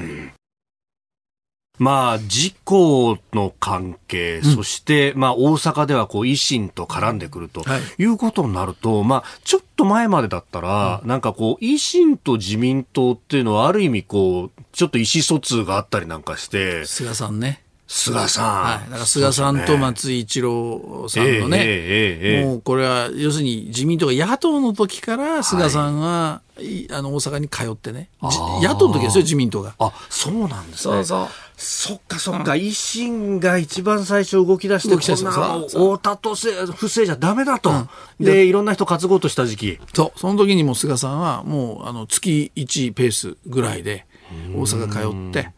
[1.78, 7.64] まあ、自公の関係、そして、まあ、大阪ではこう維新と絡んでくると
[7.98, 8.04] い。
[8.04, 17.62] うことになると、まあ、ちょっと前までだったら、なんかこう、維新と自民党っていうのは、ある意味こう、ちょっと意思疎通があったりなんかして、菅さんね。
[17.86, 18.62] 菅さん。
[18.62, 18.90] はい。
[18.90, 29.74] だから菅さんと松井一郎さんのね、えー、もうこれは要するに自民党が野党の時から菅さんは、はい、あの大阪に通ってね、野党の時ですよ、自民党が。
[29.78, 30.94] あ、そうなんですね。
[30.94, 31.28] そうそう。
[31.58, 39.78] そっかそっか、維新が一番最初動き出して、こんな太田と不正じゃダメだと、うん、で、いろんな人担ごうとした時期。
[39.94, 44.06] そう、その時にも菅さんはもうあの月1ペースぐらいで
[44.54, 45.52] 大阪通って、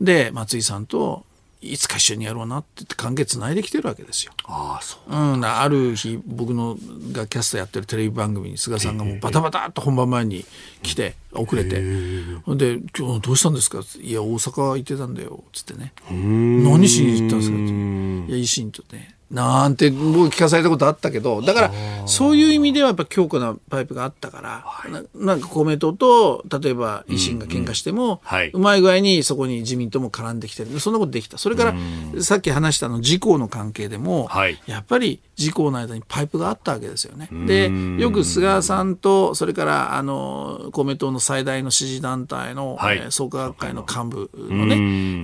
[0.00, 1.24] で、松井さんと
[1.72, 4.32] いつか一緒にやろうなって関係つないできてるわけですよ。
[4.44, 6.76] あそう、うん、ある日僕の
[7.12, 10.44] がキャスターやってるテレビ番組に菅さんがもうバタバタっと本番前に
[10.82, 11.80] 来て遅れて。
[11.80, 21.72] で「今日どうしたんですか?」いや大阪行ってたんだよ」っつってね「何しに行ったんですか?」って「いや維新とねなんて僕聞かされたことあったけどだから
[22.06, 30.78] そういう意味ではやっぱ強固なパイプがあったから、はい、ななんか公明党と例えば維新が喧嘩しても、うんうんはい、うまい具合にそこに自民党も絡んできてる。
[30.78, 31.38] そんなことできた。
[31.38, 37.28] それからさっき話したの自公の関係でも、はい、やっぱり自公の間にパイプがあったわけですよね。
[37.46, 37.70] で
[38.00, 44.76] よく菅さんとそれからあの公明党の最大の支持団体の、はい、えー、創価学会の幹部のね、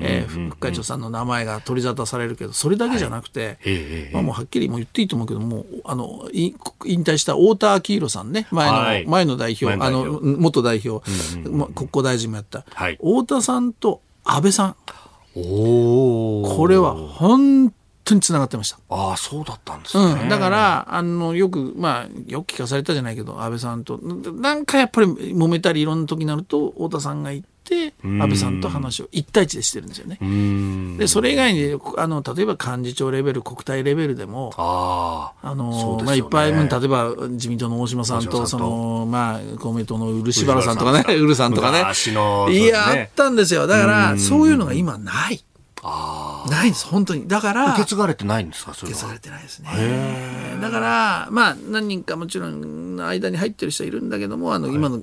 [0.02, 3.58] えー、副会長さんの名前が取り沙汰されるけどそれだけじゃなくて、
[4.04, 6.54] はい、まあ、もうはっきりもう言っていいと思うけどもあの引
[7.04, 11.08] 退した太田昭宏さんね前のはい、前の代表あの元代表、
[11.48, 14.76] ま、国交大臣もやった、太田さんと安倍さん。
[15.34, 17.72] これは本
[18.04, 18.78] 当につながってました。
[18.88, 20.22] ああ、そうだったんですね。
[20.22, 27.59] うん、だから、あの、よく、まあ、よく聞かされたじゃないけど、安倍さんと、なんかやっぱり揉めたりいろんな時になると、太田さんが行って、
[28.02, 30.18] 安倍さんと話を一対一でしてるんですよね。
[30.98, 41.78] で、それ以外に、あの、例えば幹事長レベル、国対レベルでも、ああの、ね、まあ、いっぱい、例えば自民党の大島さんと、その、まあ、公明党の漆原さんとかね、ウルさんとかね。
[42.50, 43.66] いや、あったんですよ。
[43.66, 45.44] だから、そういうのが今ない。
[45.82, 47.26] ないんです本当に。
[47.26, 50.58] だから受け継がれてないんですか受け継がれてないですね。
[50.60, 55.02] だからまあ何人かもちろん間に入ってる人いるんだけどもあの、今の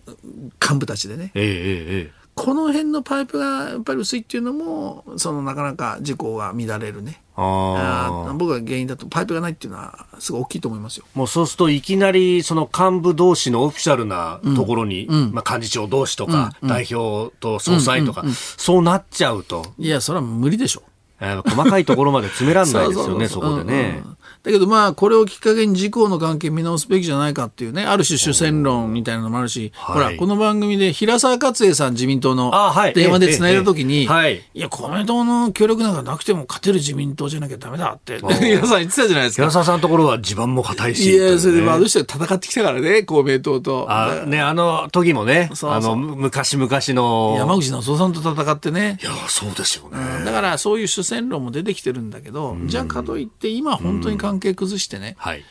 [0.61, 7.21] 幹部たちでね、えー、えー、この辺のパイプがやっぱり薄いっていうのもそのなかなか事故が乱れるね。
[7.35, 11.05] あ僕が原因だとパイプがないっていうのはすごい大きいと思いますよ。
[11.15, 18.23] もうそうするといきなりその幹部同士のオフィシャルなところに、うんまあ、幹事長同士とか、うん、代表と総裁とか、
[18.57, 19.73] そうなっちゃうと。
[19.79, 20.83] いやそれは無理でしょ。
[21.19, 24.01] 細かいところまで詰めらんないですよね そこでね。
[24.03, 32.53] うんうんだけどまあこれをきっかけに自公の関係見直すべきじゃないかっていうねある種主戦論みたいなのもあるし、ほらこの番組で平沢勝栄さん自民党の
[32.95, 34.07] 電話でつないだ時に、い、
[34.53, 39.43] や公明党の協力なんかなくても勝てる自民党じゃなきゃダメだって平沢さん言ってたじゃないですか。
[39.43, 43.85] 平沢さんのところは地盤も硬いし、いやそれでまあどうして戦ってきたからね公明党と。
[43.89, 47.35] あ,、ね、あの時もねあの昔々の。
[47.37, 48.97] 山口の総さんと戦ってね。
[49.01, 55.43] いやそうですよね、うん、だからそういう主戦論も出てきてるんだけど、じゃあかといって今本当に関係崩してね、はい。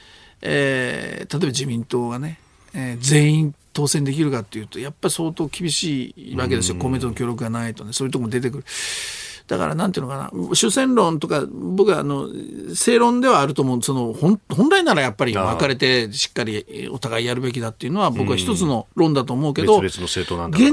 [0.43, 2.39] えー、例えば自民党がね、
[2.75, 8.65] えー、全員当選できるかっていうとやっぱり相当厳しいわけですよ、公明党の協力がないとねそういうとこも出てくる。
[9.47, 12.29] だからなんていうのかな主戦論とか僕はあの
[12.75, 13.83] 正論ではあると思う。
[13.83, 19.99] その本本来ならやっぱり分かれてしっかりお互いやるべきだっていうのは僕は一つの論だと思うけど、現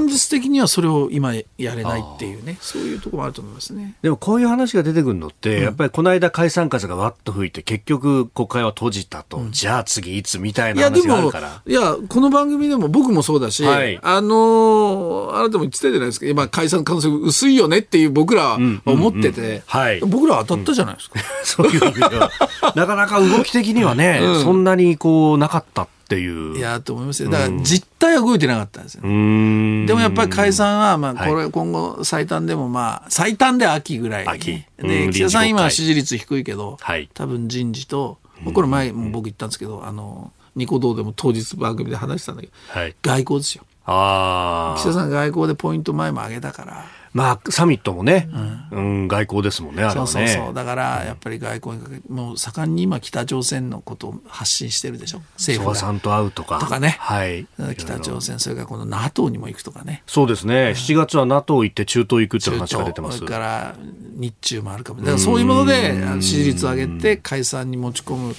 [0.08, 3.94] 実的にはそれを今やれないっていうねそういうところもあると思いますね。
[4.02, 11.62] でもこういう話が出てくるのって、うん、やっぱりこの間解散風がわっと吹いて結局国会は閉じたと、うん、じゃあ次いつみたいな話があるから。
[11.66, 16.26] いやこの番組でも僕もそうだし、はい、あのあなたも言ってたじゃないですか。
[16.26, 22.30] 今解散可能性薄いよねっていう僕らは思ってて、はい、僕ら当たったじゃないですか、 そういう意味では。
[22.74, 26.56] なかなか動き的にはね、そんなにこうなかったっていう。
[26.56, 27.30] いやと思いますよ。
[27.30, 34.62] だから実態は動いてなかったんですよ、でもやっぱり解散はまあこれ今後最短でもまあ最短で秋ぐらい秋。
[34.78, 38.18] で岸田さん今支持率低いけど、はい、多分人事と
[38.52, 43.64] これ前も僕言ったんですけどあのニコ動でも当日番組で話したんだけど、はい、外交ですよ。
[43.86, 48.28] あ岸田さん外交でポイント前も上げたからまあ、サミットもね、
[48.72, 50.10] うん、うん、外交ですもんね、あれはね。
[50.10, 50.54] そうそうそう。
[50.54, 55.80] だから、やっぱり外交にもう盛んに今、北朝鮮のことを発信してるでしょ、政府が。
[55.80, 56.58] さんと会うとか。
[56.58, 56.96] とかね。
[56.98, 57.46] はい。
[57.78, 60.02] 北朝鮮、それからこの NATO にも行くとかね。
[60.08, 60.54] そうですね。
[60.54, 63.18] うん、7月は NATO 行って中東行くって話が出てます。
[63.18, 63.76] それから、
[64.16, 65.00] 日中もあるかも。
[65.00, 68.34] だからそういうもので、支持率を上げて解散に持ち込む。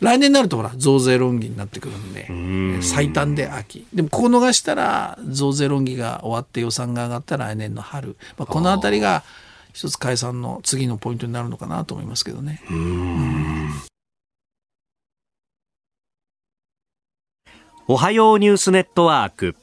[0.00, 3.86] 来年になるとほら増税論議になってくるんで最短で秋。
[3.92, 9.22] でもここ逃したら増税論議が終わって予算が上がった来年の春、まあ、この辺りが
[9.72, 12.60] 一つ解散の次のポイントになるのかなと思いますけどね。
[17.86, 19.56] おはようニュースネットワーク。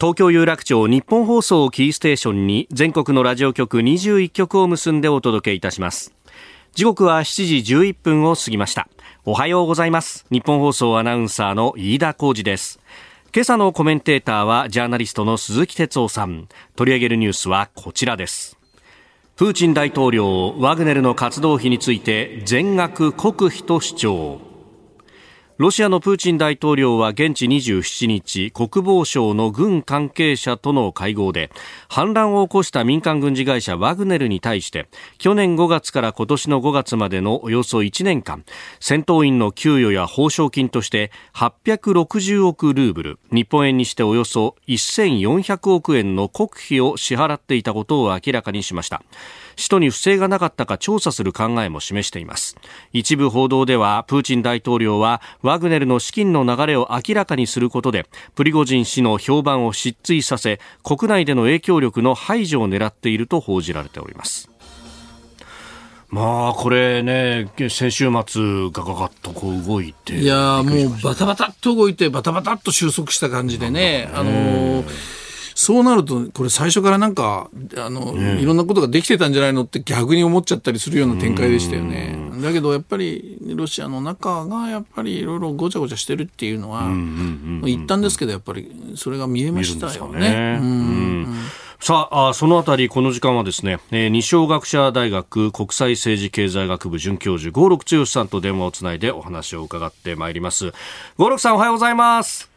[0.00, 6.14] 東京有楽町日本放送キーステーションに全国のラジオ局21局を結んでお届けいたします。
[6.74, 8.88] 時刻は7時11分を過ぎました
[9.26, 10.24] おはようございます。
[10.30, 12.80] 日本放送アナウンサーの飯田浩司です。
[13.34, 16.48] 今朝のコメンテーターはジャーナリストの鈴木哲夫さん。
[16.74, 18.56] 取り上げるニュースはこちらです。
[19.36, 24.49] プーチン大統領ワグネルの活動費について全額国費と主張。
[25.60, 31.50] ロシアのプーチン大統領は現地27日国防省の軍関係者との会合で
[31.86, 38.42] 反乱を起こした民間軍事会社ワグネルに対して去年5月から今年の5月までのおよそ1年間
[38.80, 49.02] 戦闘員の給与や報奨金として860億ルーブル日本円にしておよそ1400億円の国費を支払っていたことを明らかにしました。
[49.60, 52.56] 使途に不正がなかったか調査する考えも示しています。
[52.92, 55.20] 一部報道ではプーチン大統領は
[55.50, 64.48] ワグネルの資金の流れを明らかにすることでプリゴジン氏の評判を失墜させ国内での影響力の排除を狙っていると報じられております
[66.08, 70.18] まあ、これね、先週末ガガガッとこう動いて。
[70.18, 74.84] いやもうバタバタっと動いて、バタバタっと収束した感じでね、あのー
[75.60, 82.18] そうなると、これ最初からなんか、あの、いろんなことができてたんじゃないのって逆に思っちゃったりするような展開でしたよね。
[82.42, 86.88] だけどやっぱりロシアの中がやっぱりいろいろごちゃごちゃしてるっていうのは、
[87.68, 90.62] 一旦ですけどやっぱりそれが見えましたよね。
[91.78, 100.72] さあそのあたり、この時間はですね、えー、二松学者大学国際政治経済学部准教授、合六剛さんと電話をつないでお話を伺ってまいります。
[101.18, 102.49] 合六さん、おはようございます。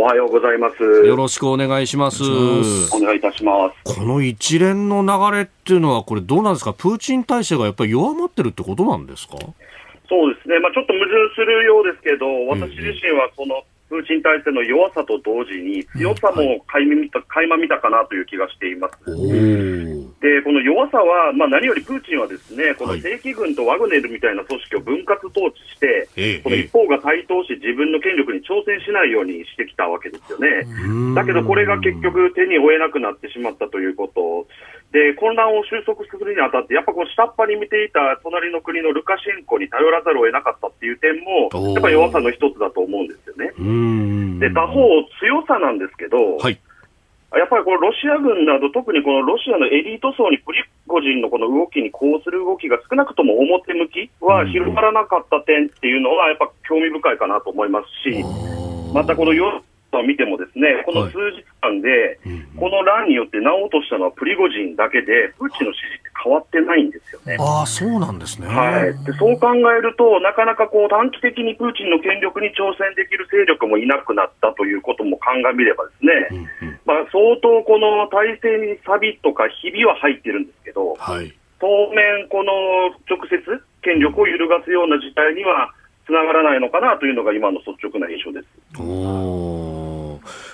[0.00, 0.82] おはようございます。
[0.82, 2.24] よろしくお願いします。
[2.24, 3.94] お願いいたします。
[3.94, 9.36] この一連の流れっていうのは、これどうなんですか、プーチン体制がやっぱり弱まってるってことなんですか？
[9.36, 18.94] そうですね、まあ、ちょっと矛盾するようですけど、私自身はこのプーチン体制の弱さと同時に強さも垣間見た,、垣間見たかなという気がしています。
[20.22, 30.68] で、この弱さは、まあ、何よりプーチンはですね、この正規軍とワグネルみたいな組織を分割統治して、この一方が台頭し、自分の権力に挑戦しないようにしてきたわけですよね。
[31.16, 34.46] だけど、これが結局手に負えなくなってしまったということ。
[34.92, 43.56] で、混乱を収束するにあたって、やっぱこう下っ端に見ていた隣の国のルカシェンコに頼らざるを得なかったっていう点も、やっぱ弱さの一つだと思うんですよね。
[44.38, 44.84] で、他方、
[45.18, 46.60] 強さなんですけど、はい、
[47.32, 58.24] やっぱりこのロシア軍など、特にこのロシアのエリート層にプリゴジンのこの動きにこうする動きが少なくとも表向きは広がらなかった点っていうのは、やっぱ興味深いかなと思いますし、
[58.92, 59.62] またこのヨ
[59.98, 62.18] を見てもですね、この数日間で、
[62.56, 67.36] この乱によってなおうとしたのはプリゴジンだけで、プーチンの支持って変わってないんですよね。
[67.40, 68.46] ああ、そうなんですね。
[68.46, 68.92] はい。
[69.04, 82.52] で、そう考えると、なかなかこう短期的にプーチンの権力に挑戦できる勢力もいなくなったということも鑑みればですね、うんうん、まあ、相当この体制に錆とかひびは入ってるんですけど、はい、当面、この
[83.08, 83.40] 直接
[83.82, 85.72] 権力を揺るがすような事態には
[86.06, 88.46] つながらないのかなというのが今の率直な印象です。
[88.80, 89.69] お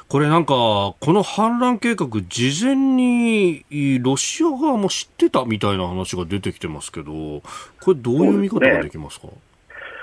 [0.08, 3.64] これなんか、この反乱計画、事前に
[4.00, 7.42] ロシア側も知ってたみたいな話が出てきてますけど、こ
[7.88, 9.26] れ、どういう見方ができますか？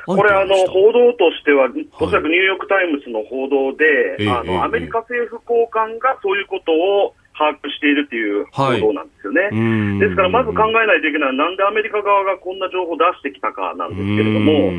[0.05, 1.69] これあの、報道としては、
[2.01, 9.41] おそらくニューヨーク・タイムズの報道で、はい、あの、アメリカ政府高官がそういうことを把握しているという報道なんですよね。
[9.41, 14.71] はい、ですから、まず考えないといけないのは、なんでアメリカ側がこんな情報を出してきたかなんですけれども、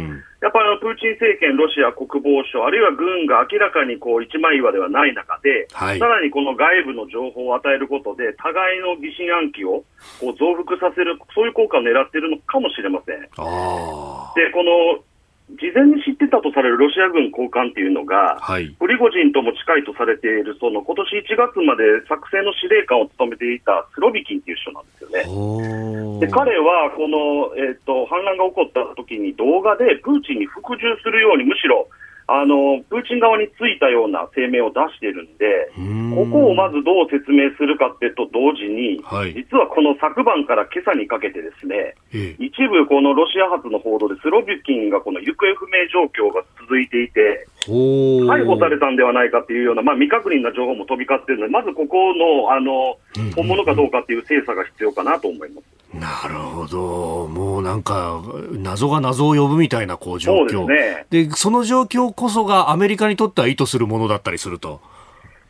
[0.45, 9.85] やっぱりあのプーチン政権、ロシア国防省、あるいは軍が明らかにこう一枚岩ではない中で、はい、さらにこの外部の情報を与えることで、互いの疑心暗鬼を
[10.21, 13.21] こう増幅させる、そういう効果を狙っているのかもしれません。
[13.21, 15.03] でこの
[15.51, 26.25] 事前に知ってたとされるロシア軍高官っていうのが、はい、プリゴジンとも近いとされている、その今年1月まで作戦の司令官を務めていたスロビキンっていう人なんですよね。
[26.25, 31.89] で彼はこの、えーと、反乱が起こった時に動画でプーチンに服従するように、むしろ
[32.27, 35.71] あのプーチン側についたような声明を出しているんで、
[36.15, 41.95] ここをまずどう説明するかってと同時に、はい、実はこの昨晩から今朝にかけて、ですね、
[42.39, 52.99] 一部、このロシア発の報道で、スロビキンがこの行方不明状況が続いていて、逮捕されたんではないかというような、まあ、未確認な情報も飛び交っているので、まずここのあの
[53.35, 55.75] 本物かどうかという精査が必要かなと思います。
[55.95, 58.21] なるほど、もうなんか、
[58.53, 60.67] 謎が謎を呼ぶみたいなこう状況。
[60.67, 64.81] で、ね、その状況こそがアメリカにとっては意図するものだったりすると。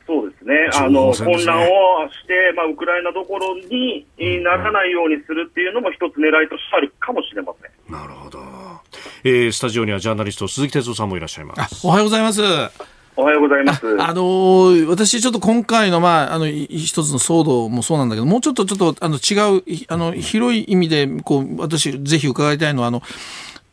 [0.07, 1.67] そうですね、あの、混乱を
[2.11, 4.07] して、まあ、ウクライナどころに
[4.43, 7.71] ならないようにするっていうのも一つ狙いとしてあるかもしれません。
[7.95, 8.41] なるほど。
[9.23, 11.87] えー、スタジオにはジャーナリスト鈴木哲夫さんもいらっしゃいます。
[11.87, 12.43] おはようございます。
[13.17, 13.87] おはようございます。
[14.01, 23.03] あ、あのー、私ちょっと今回の、まあ、あの、一つの騒動もそうなんだけど、もうちょっとちょっと、あの、違う、あの、広い意味で、こう、私、ぜひ伺いたいのは、あの、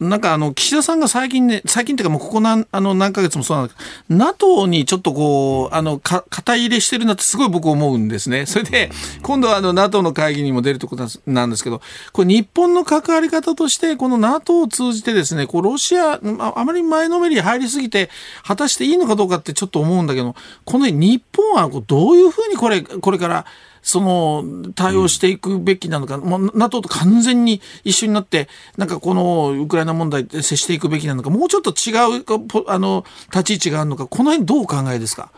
[0.01, 8.47] なんかあの、岸田さんが最近ね、最近っていうかもうここ何、あの、何ヶ月もそうなんだけど、NATO にちょっとこう、あの、か、肩入れしてるなってすごい僕思うんですね。
[8.47, 8.89] それで、
[9.21, 11.81] 今度はあの、NATO の会議にも出るということなんですけど、
[12.13, 18.09] これ日本の関わり方として、この NATO を通じてですね、こう、ロシア、あまり前のめり入りすぎて、
[18.43, 20.35] 果たしていいのかどうかってちょっと思うんだけど、
[20.65, 23.45] この日本はどういうふうにこれ、これから、
[23.81, 32.23] その対応していくべきなのか、もう NATO と完全に一緒になって、なんかこのウクライナ問題で接していくべきなのか、もうちょっと違う
[32.67, 35.31] あの立ち位置があるのか、この辺どうお考えですか？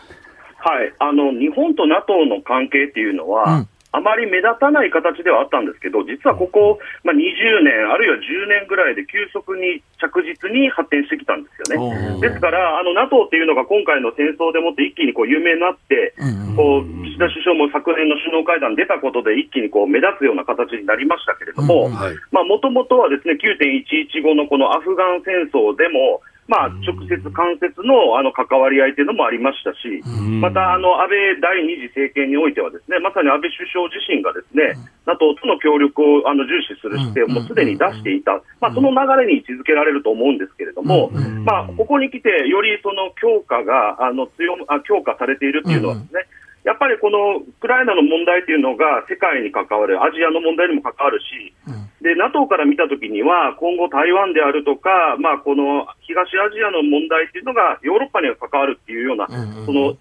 [0.57, 12.19] はい、あの日本と NATO の関係っていうのは、うんあまり目立たない形ではあったんですけど、実はここ、まあ、20年、あるいは10年ぐらいで急速に着実に発展してきたんですよね。
[12.19, 16.17] ですから、あの NATO っていうのが今回の戦争でもって一気にこう有名になって、
[16.57, 21.93] こう岸田首相も昨年の首脳会談出たことで一気にこう目立つような形になりましたけれども、
[22.33, 30.03] もともとはですね9.11後のこのアフガン戦争でも、まあ、直接、間接のあの関わり合いというのもありましたし、
[30.41, 34.75] またあの安倍第二次政権においては、ですねまさに安倍首相自身がですね、
[35.07, 41.11] NATO との協力をあの重視する姿勢をもうすでに出していた、まあ、その流れに位置づけられると思うんですけれども、
[41.47, 46.27] まあ、ここに来て、よりその強化があの強あ強化されているというのはですね、
[46.63, 51.53] やっぱりこのウクライナの問題というのが世界に関わる、アジアの問題にも関わるし、
[52.01, 59.27] で NATO から見たときには、今後、台湾であるとか、まあ、この東アジアの問題というのがヨーロッパには関わるっていうような、
[59.65, 59.95] その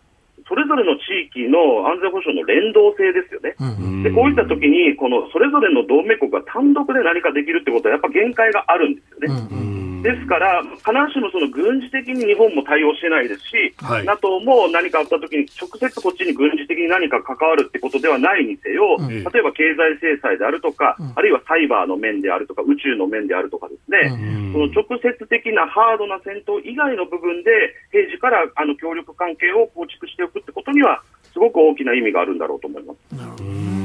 [0.48, 3.54] それぞれの地域の安全保障の連動性ですよね。
[4.02, 9.81] でこういったときに、このそれぞれの同盟国が単独で何かできるってことは、やっぱ限界があるんですよね。
[10.02, 27.50] ですから、必ずしもその軍事的に日本も対応してないですし、はい、NATO も何かあったときに直接こっちに軍事的に何か関わるってことではないにせよ、うん、例えば経済制裁であるとか、うん、あるいはサイバーの面であるとか、宇宙の面であるとかですね、うん、その直接的なハードな戦闘以外の部分で、
[27.92, 31.00] 平時からあの協力関係を構築しておくってことには、
[31.32, 33.81] すごく大きな意味があるんだろうと思います。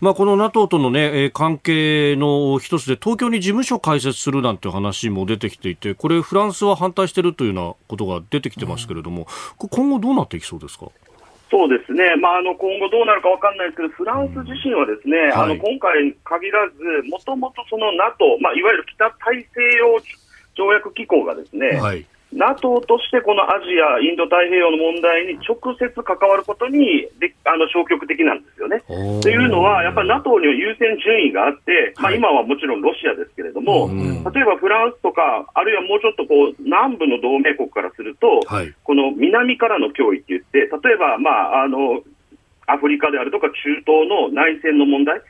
[0.00, 9.26] まあ、この NATO との、ね、関係の一つで東京に事務所開設するなんて話も出てきていてこれフランスは反対しているというようなことが出てきてますけれども、
[9.60, 10.86] うん、今後どうなっていきそうですか？
[11.50, 15.22] そうですね、まあ、あの今後どうなるか分かんないですけど、フランス自身はですね、うん。
[15.22, 19.46] はい、あの今回に限らず、もともとその NATO、まあ、いわゆる北大西
[19.78, 19.98] 洋
[20.54, 28.82] 条約機構がですね、はい NATO としてこのアジア、インド太平洋の問題に直接関わることにであの消極的なんですよね。
[29.22, 33.88] というのは、やっぱり NATO には優先順位があって、まあ、今はもちろんロシアですけれども、
[34.32, 42.02] 例えばフランスとか、あるいはもうちょっとこう南部の同盟国からすると、はい、この南からの脅威って言って、例えば、まあ、あの
[42.68, 45.20] アフリカであるとか中東の内戦の問題、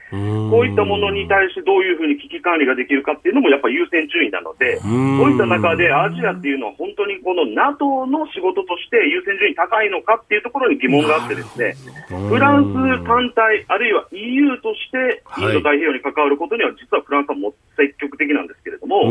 [0.50, 11.78] こういったものに対してどういうふうに危機管理ができるかっていうのもやっぱり優先順位なので、そういった中でアジアっていうのは本当にこの NATO の仕事として優先順位高いのかっていうところに疑問があってですね、
[12.10, 19.06] フランス単体、あるいは EU としてインド太平洋に関わることには実はフランスはも積極的なんですけれども、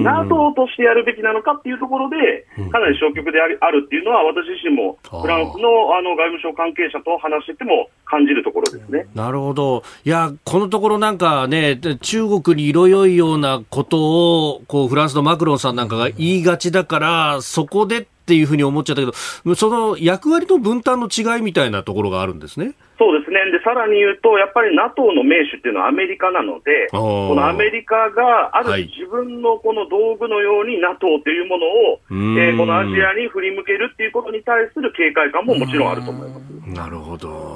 [0.00, 9.06] NATO としてやるべきなのかっていうところで、かなり消極であるっていうのは私自身もフランスのあの外務省関係者と話してても感じるところですね。
[9.14, 9.82] なるほど。
[10.04, 22.72] いや、このところなんかね、中国に色良いようなことを、こう、フランスのマクロンさんなんかが言いがちだから、そこでっていうふうに思っちゃったけど、その役割の分担の違いみたいなところがあるんですね。
[22.98, 23.38] そうですね。
[23.52, 36.56] で、さらに言うと、やっぱり NATO の盟主っていうのはアメリカなので、このアメリカがある自分のこの道具のように NATO というものを、えー、このアジアに振り向けるっていうことに対する警戒感ももちろんあると思います。
[36.74, 37.55] なるほど。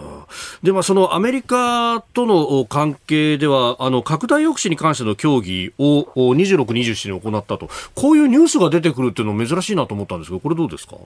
[0.62, 10.96] で、まあ、そのアメリカとの関係では、あの、拡大抑止に関しての協議を26、27に行ったと、こういうニュースが出てくるっていうのは珍しいなと思ったんですけど、これどうですか？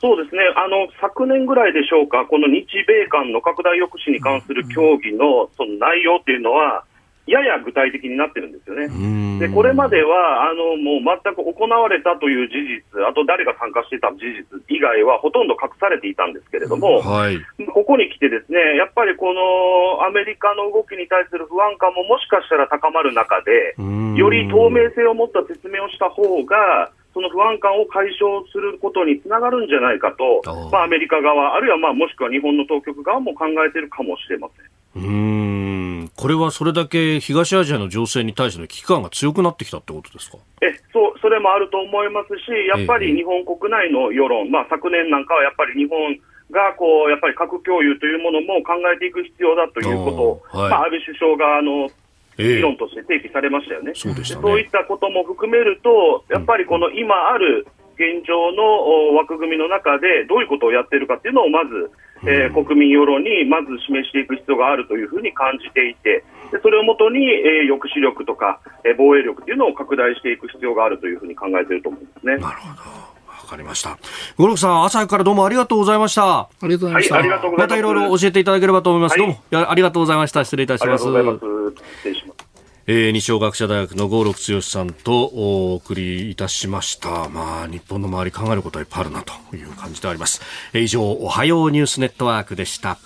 [0.00, 0.42] そうですね。
[0.56, 6.84] あの昨年ぐらいでしょうか、この日米間の拡大抑止に関する協議のその内容っていうのは、
[7.26, 8.90] やや具体的になってるんですよね。
[9.38, 17.38] で、これまでは、あの、もう全く行われたという事実、あと誰が参加していた事実以外はほとんど隠されていたんですけれども、はい、
[17.72, 23.74] ここに来てですね、やっぱりこのアメリカの動きに対する不安感ももしかしたら高まる中で、
[24.18, 34.48] より透明性を持った説明をした方が、その不安感を解消することにつながるんじゃないかと、まあ、アメリカ側、あるいはまあもしくは日本の当局側も考えているかもしれま
[34.94, 35.04] せん。
[35.04, 35.51] うん
[36.22, 40.38] これはそれだけ東アジアの情勢に対しての危機感が強くなってきたってことですか？
[40.62, 46.14] えそうそれもあると思いますし、やっぱり日本国内の世論、まあ、昨年なんかはやっぱり日本
[46.54, 51.90] がこうやっぱり核共有というものも考えていく必要だということを、はい、まあ、安倍首相があの
[52.38, 53.90] 議論として提起されましたよね。
[53.96, 57.66] そうでした、ね、そういったことも含めると、やっぱりこの今ある
[57.98, 61.90] 現状の枠組みの中でどういうことをやっているかっていうのをまず、
[62.24, 72.36] えー、国民世論にまず示していく必要があるというふうに感じていて、でそれをもとに、えー、抑止力とか、えー、防衛力というのを拡大していく必要があるというふうに考えていると思うんですね。
[72.36, 73.12] なるほど。
[73.42, 73.98] わかりました。
[74.38, 76.40] 五郎さん、朝からどうもありがとうございました。
[76.40, 77.16] ありがとうございました。
[77.16, 79.18] はい、またいろいろ教えていただければと思います。
[79.18, 80.44] はい、どうもありがとうございました。
[80.44, 81.04] 失礼いたします。
[82.86, 87.28] えー、二松学者大学の郷六剛さんとお送りいたしました。
[87.28, 90.40] まあ、日本の周り考えることはいっぱいあるなという感じであります。
[90.72, 92.98] えー、以上、おはようニュースネットワークでした。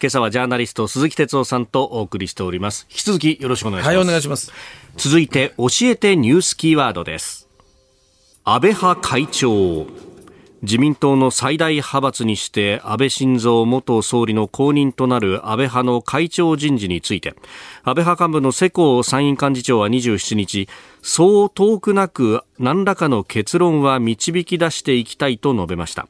[0.00, 2.86] 今朝はジャーナリスト鈴木哲夫さんとお送りしております。
[2.90, 3.96] 引き続きよろしくお願いします。
[3.96, 4.52] はい、お願いします。
[4.96, 7.48] 続いて、教えてニュースキーワードです。
[8.44, 9.86] 安倍派会長。
[10.64, 17.34] 自民党の最大派閥にして安倍晋三元総理の後任となる安倍派の会長人事について
[17.82, 20.66] 安倍派幹部の世耕参院幹事長は27日
[21.02, 26.08] そう遠くなく何らかの結論は導き出していきたいと述べました。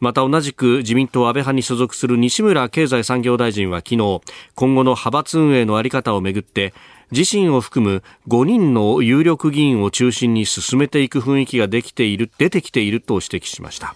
[0.00, 4.20] また同じく自民党安倍派に所属する西村経済産業大臣は昨日
[4.56, 6.74] 今後の派閥運営の在り方をめぐって
[7.16, 13.94] 自身を含む5人の有力議員を中心に進めていく雰囲気ができている出てきていると指摘しました。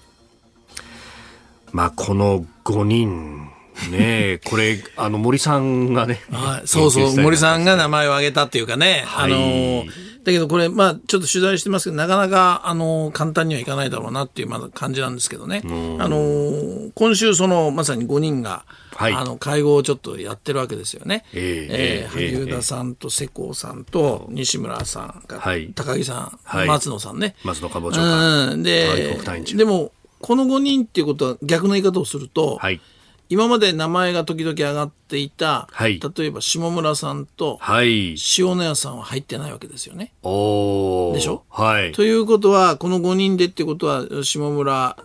[1.72, 3.50] まあ、この5人
[3.90, 6.20] ね これ、あの、森さんがね。
[6.64, 9.04] そうそう、森さんが名前を挙げたっていうかね。
[9.06, 9.84] はい、あの、
[10.24, 15.62] だけどこれ、まあ、ちょっと取材してますけど、なかなか、あの、簡単にはいかないだろうなっていう、まだ感じなんですけどね。
[15.64, 15.68] あ
[16.08, 18.64] の、今週、その、まさに5人が、
[18.98, 21.24] はい、あの、会合をちょっとやってるわけですよね。
[21.32, 27.36] えー、えー、萩生田さんと世耕さんと西村さんが、はい、高木さん、はい、松野さんね。
[27.44, 28.52] 松野官房長官。
[28.54, 29.16] うん、で、
[29.54, 32.80] でも、この5人っていうことは逆の言い方をすると、はい、
[33.28, 40.12] 今まで名前が時々上がっていた、はい、例えば下村さんと塩谷さんは入ってないわけですよね。
[40.22, 44.96] おでしょ、はい、ということはこの5人でってことは下村、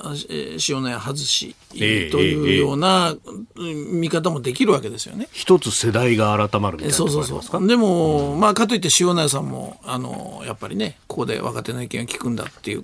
[0.69, 3.15] 塩谷外しというような
[3.55, 5.27] 見方もできるわけですよね。
[5.31, 7.67] 一つ世代が改まるみたいなそうそうそう。
[7.67, 12.83] でも、うん、まあ、かといって塩谷さんもあのやっぱりねここで若手の意見を聞くんだっていう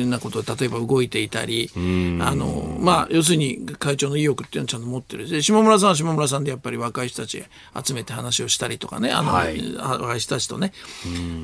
[0.00, 1.78] ようなことを例えば動いていたりあ
[2.34, 7.42] の、まあ、要するに会長の意欲っていうのはちゃんと持ってるで下村さんは下村さんでやっぱり若い人たち
[7.84, 10.72] 集めて話をしたりとかねあの、はい、若い人たちとね。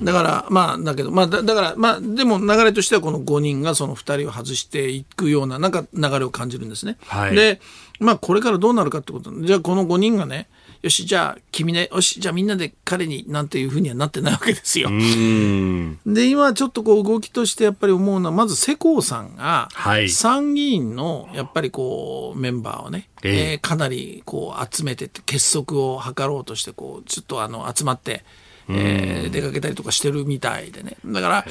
[0.03, 6.99] だからまあだけど、まあ、だだからまあでも流れとしてはこの5人がその2人を外していくようななんか流れを感じるんですね。
[7.07, 7.61] はい、で
[8.01, 10.49] まあこれからどうなるかってことじゃあこの5人がね
[10.85, 14.91] よし、じゃあ、君ね、よし、じゃあみんなで彼になんていうふうにはなってないわけですよ。
[16.05, 19.71] で、今ちょっとこう動きとしてやっぱり思うのは、まず世耕さんが、
[20.11, 28.23] 参議院のやっぱりこう、メンバーをね、えー、えー、かなりこう集めて結束を図ろうとして、こう、ちょっとあの、集まって、
[28.69, 30.99] えー、出かけたりとかしてるみたいでね。
[31.07, 31.51] だから、はい。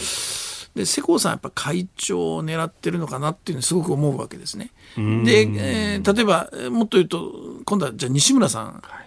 [0.75, 4.71] で世耕さんやっぱ会長を狙ってるのかなっていうのすごく思うわけですね。
[4.95, 7.31] で、えー、例えばもっと言うと
[7.65, 9.03] 今度はじゃあ西村さん、はい、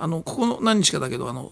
[0.00, 1.50] あのここの何日かだけどあの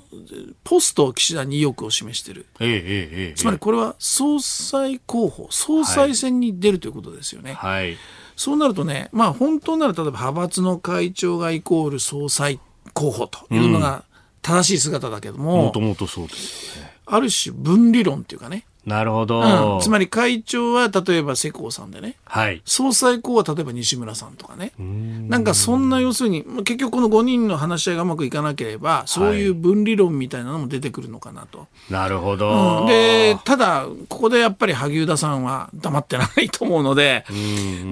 [0.62, 7.54] ポスト岸田に意欲を示してる、えええ、つまりこれは総裁候補総裁選に出るということですよね。
[7.54, 7.96] はい、
[8.36, 12.60] そうなるとね、まあ、本当なら例えば派閥の会長がイコール総裁
[12.94, 14.04] 候補というのが
[14.42, 16.92] 正しい姿だけども、もともとそうですね。
[17.04, 24.72] ある種分離論っていうかねなるほど、うん、つまり会長は例えば世耕さんでね、はい、総裁候は例えば西村さんとかね。
[24.78, 31.58] なんかそんな要するに結局この5人の話し合いがうまくいかなければそういう分離論みたいなのも出てくるのかなと。
[31.58, 37.24] はい、なるほど、うん、でただここでやっぱり萩生田さんは黙ってないと思うので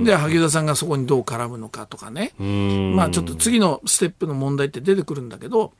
[0.04, 2.32] で萩生田さんがそこにどう絡むのかとかね。
[2.38, 5.72] まあちょっと次のステップの問題って出てくるんだけど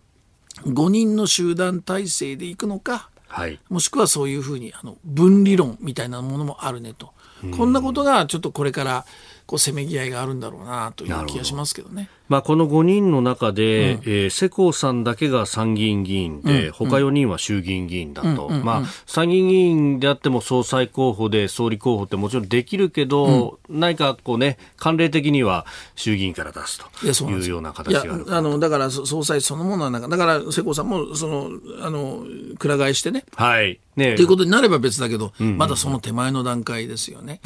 [0.67, 7.13] 5人の集団体制でいくのかはい、もしくはそういうふうにあの分離論みたいなものもあるねと、
[7.57, 9.05] こんなことがちょっとこれから
[9.47, 12.09] こうせめぎ合いがあるんだろうなという気がしますけどね。
[12.29, 25.67] まあ、この5人の中で、うん、えー、世耕さんだけが参議院議員で、うん、他4人は衆議院議員だと、うん、まあ、参議院議員であっても総裁候補で総理候補ってもちろんできるけど、うん、何かこうね、慣例的には
[25.97, 27.59] 衆議院から出すというよ。
[27.59, 31.51] うな形があるあのだから総裁そのものはなんか、だから世耕さんもその
[31.83, 32.25] あの
[32.59, 33.25] くら替えしてね。
[33.37, 33.79] はい。
[33.97, 37.41] ね、ということになれば別だけど、うんうん、まだその手前の段階ですよね。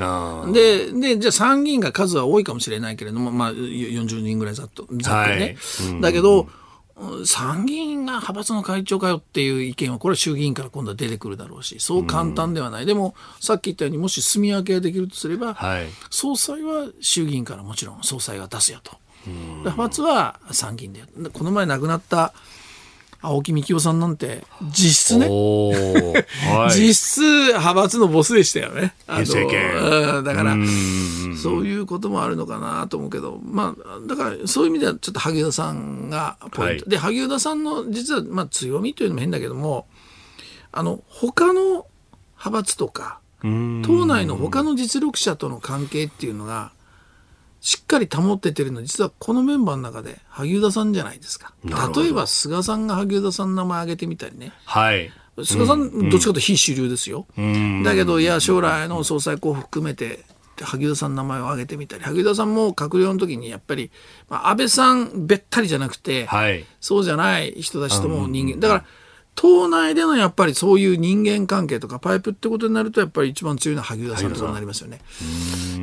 [0.52, 5.56] でで、じゃあ参議院が数は多いかもしれないけれども、まあ、40人ぐらいざっと、ざっとね。
[5.80, 6.48] はいうん、だけど、
[7.24, 12.82] 参議院が派閥の会長かよっていう意見は、これは衆議院から今度は出てくるだろうし、そう簡単ではない。
[12.82, 18.96] うん、でも、さっき言ったように、もし住み分けができるとすれば、はい、総裁は衆議院からもちろん総裁が出すよと。
[19.26, 21.02] 派閥は参議院で
[21.32, 22.32] この前亡くなった
[23.20, 28.94] 青木幹雄さんなんて実質ね、はい、 実質派閥のボスでしたよね。
[29.08, 30.56] あのだから
[31.42, 39.86] そういうこともあるのかなと思うけど、まあ、だからそういう意味ではちょっと萩生田さんがポイント、はい、で萩生田さんの実はまあ強みというのも変だけども
[40.70, 41.86] あの他の
[42.36, 43.48] 派閥とか党
[44.06, 46.72] 内の他の実力者との関係っていうのが
[47.68, 51.52] しっかり保っててるの実はこのメンバーの中で萩生田さんじゃないですか。
[51.62, 55.12] 例えば菅さんが萩生田さんの名前挙げてみたりね、はい、
[55.44, 60.24] 菅さん、うん、どっちかというと非主流ですよ、うん、だけどいや将来の総裁候補含めて
[60.62, 62.04] 萩生田さんの名前を挙げてみたり。
[62.04, 63.90] 萩生田さんも閣僚の時にやっぱり、
[64.30, 68.84] まあ、安倍さんべったりじゃなくて、はい、そうじゃない人たちとも人間、だから
[69.38, 75.00] 党内でのやっぱりそういう人間関係とかパイプってことになるとやっぱり一番強いのは萩生田さんとになりますよね。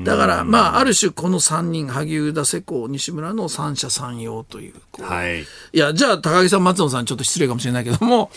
[0.03, 8.29] だからまあある種この3人萩生田世耕西村の三者三様というはい、いやじゃあ高木さん松野さんちょっと失礼かもしれないけども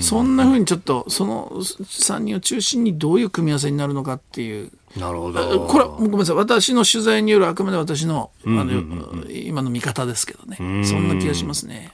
[0.00, 5.66] そんなふうにちょっとその3人を中心にどういう組み合わせになるのかっていうなるほど。
[5.66, 6.36] これはごめんなさい。
[6.36, 10.56] 私の取材によるあくまで私の、あの、今の見方ですけどね。
[10.84, 11.92] そんな気がしますね。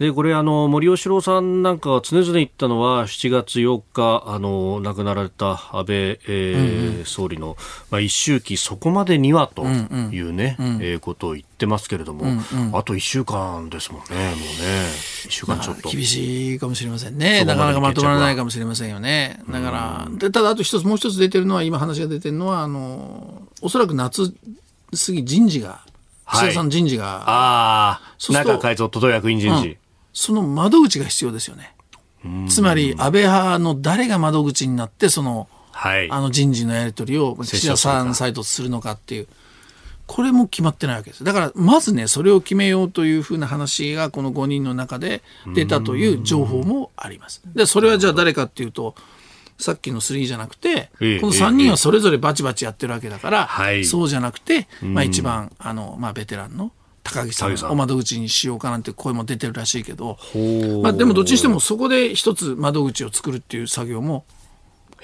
[0.00, 7.56] うん、で、これ、あの、森喜朗さんなんかが常々言ったのは、7月8日、あの、亡くなられた安倍、えー、うんうん、総理の、
[7.90, 14.86] まあ、一周期そこまでにはというね、うんうん、えー、ことを言ってますけれども、うんうん、あと1週間ですもんね、もうね。
[15.26, 15.90] 1週間ちょっと。
[15.90, 17.44] 厳しいかもしれませんね。
[17.44, 19.40] なかなかまとまらないかもしれませんよね。
[19.50, 25.80] だから、でただあと一つ、もう一つ出てるのは、今話が出てるのは、あの、おそらく夏過ぎ人事が、
[26.30, 29.76] 岸田さん人事が、はい、ああ、中改造、都道役員人事、うん、
[30.12, 31.74] その窓口が必要ですよね。
[32.48, 39.28] つまり、安倍派の誰が窓口になって、その、はい、あの人事のやり取りを岸田さんサイドするのかっていう。
[40.12, 41.24] これも決まってないわけです。
[41.24, 45.22] だから、まずね、それを決めようというふうな話が、この5人の中で
[45.54, 47.40] 出たという情報もあります。
[47.54, 48.94] で、それはじゃあ誰かっていうと、
[49.56, 53.48] さっきの3じゃなくて、この3人はそれぞれバチバチやってるわけだから、
[53.84, 60.18] そうじゃなくて、まあ一番、あの、まあベテランの高木さんを窓口にしようかなんて声も出てるらしいけど、
[60.82, 64.26] まあでもどっちにしてもそこで一つ窓口を作るっていう作業も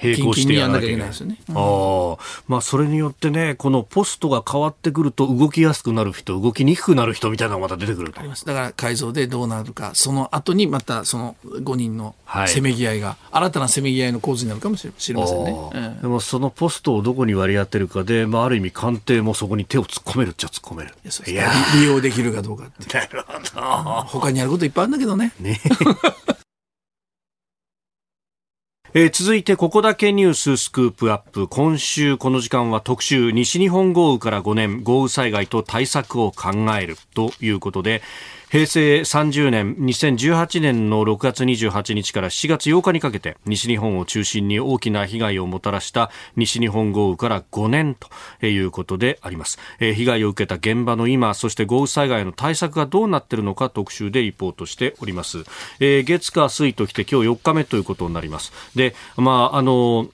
[0.01, 1.37] 並行してやらなきゃいけないですよね。
[1.49, 8.45] うん、あまあ、それによってね、このポストが変わってくると動きやすくなる人、動きにくくなる人みたいなのがまた出てくるあります。
[8.45, 12.15] だから改造でどうなるか、その後にまたその5人の
[12.47, 15.69] せめぎ合いが、はい、新たなせめぎ合いの構図になるかもしれませんね。
[15.73, 20.93] うん、でもそのポストをどこに割り当てるかで、まあ、ある意味官邸もそこに手を突っ込めるっちゃ突っ込める。
[21.27, 22.93] いや利用できるかどうかって。
[22.97, 24.01] なるほど。
[24.07, 25.33] 他にやることいっぱいあるんだけどね。
[25.39, 25.59] ね
[28.95, 31.47] えー、続いてここだけニューススクープアップ。
[31.47, 38.01] 今週この時間は特集西日本豪雨から5年豪雨災害と対策を考えるということで
[38.49, 47.95] 平成30年2018年の6月28日から7月8日にかけて西日本を中心に大きな被害をもたらした西日本豪雨から5年
[48.39, 55.43] ということであります、え、被害を受けた現場の今そして豪雨災害の対策がどうなっているのか特集でリポートしております、
[55.79, 58.51] え、月火水ときて今日4日目ということになります。
[58.75, 60.09] でまああの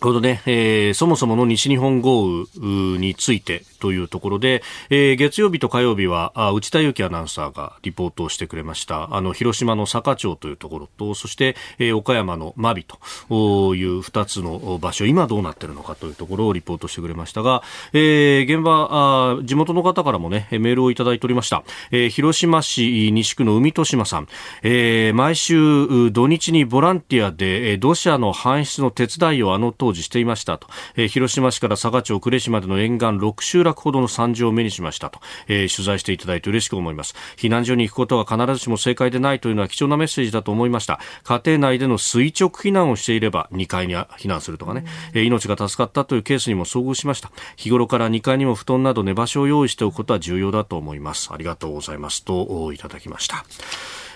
[0.00, 9.14] このね、えー、そもそもの西日本豪雨についてというところで、えー、月曜日と火曜日はあ内田裕樹アナウンサーがリポートをしてくれました。
[9.14, 17.62] あの広島の坂町というところとそして、えー、岡山の真備という2つの場所今どうなっているのかというところをリポートしてくれましたが、
[17.92, 24.28] えー、現場あ地元の方からもねメールをいただいておりました、えー、広島市西区の海戸島さん、
[24.62, 37.14] えー、毎週土日にボランティアで土砂の搬出の手伝いをあの当時していましたと、えー、広島市から佐賀町呉市までの沿岸6集落ほどの惨状を目にしましたと、えー、取材していただいて嬉しく思います。
[37.36, 41.00] 避難所に行くことは必ずしも正解でないというのは貴重なメッセージだと思いました。
[41.24, 47.30] 家庭内での垂直避難をしていれば2階に避難するとかね、えー、命が助かったというケースにも遭遇しました。
[47.56, 51.30] 日頃から2階にも布団など寝場所を用意しておくことは重要だと思います。
[51.32, 52.24] ありがとうございます。
[52.24, 53.44] といただきました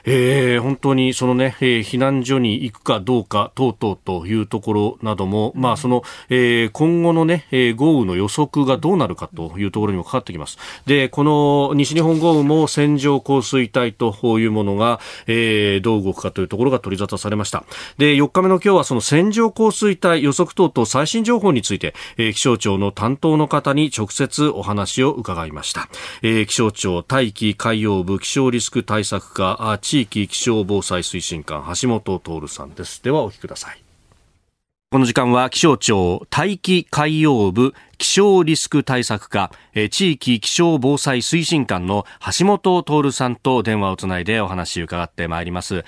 [0.04, 10.58] えー、本当にそのね、えー、避難所に行くかどうか等々というところなども、まあその、えー、今後のね、えー、豪雨の予測がどうなるかというところにもかかってきます。
[10.86, 17.64] で、この西日本豪雨も線状降水帯というものが、えー、どう動くかというところが取り沙汰されました。
[17.98, 25.88] で、4日目の今日はその線状降水帯予測等々最新情報について、えー、気象庁の担当の方に直接お話を伺いました。
[26.22, 33.02] えー、気象庁大気海洋部気象リスク対策課地域気象防災推進官橋本徹さんです。
[33.02, 33.82] ではお聞きください。
[34.90, 39.52] この時間は気象庁大気海洋部気象リスク対策課、
[39.92, 42.04] 地域気象防災推進官の
[42.36, 45.84] 橋本徹さんと電話をつないでお話を伺ってまいります。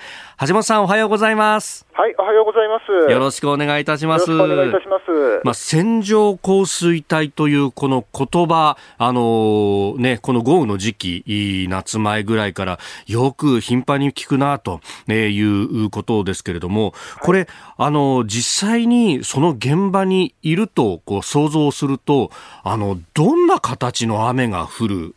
[0.47, 1.85] 橋本さんおはようございます。
[1.91, 3.11] はい、おはようございます。
[3.11, 4.31] よろしくお願いいたします。
[4.31, 5.41] よろしくお願いいたします。
[5.43, 14.79] まあ、線状降水帯というこの言葉、あのね、この豪雨の時期、夏前ぐらいからよく頻繁に聞くなと
[15.11, 17.47] いうことですけれども、これ、
[17.77, 22.31] あの、実際にその現場にいるとこう想像すると、
[22.63, 25.15] あの、どんな形の雨が降る、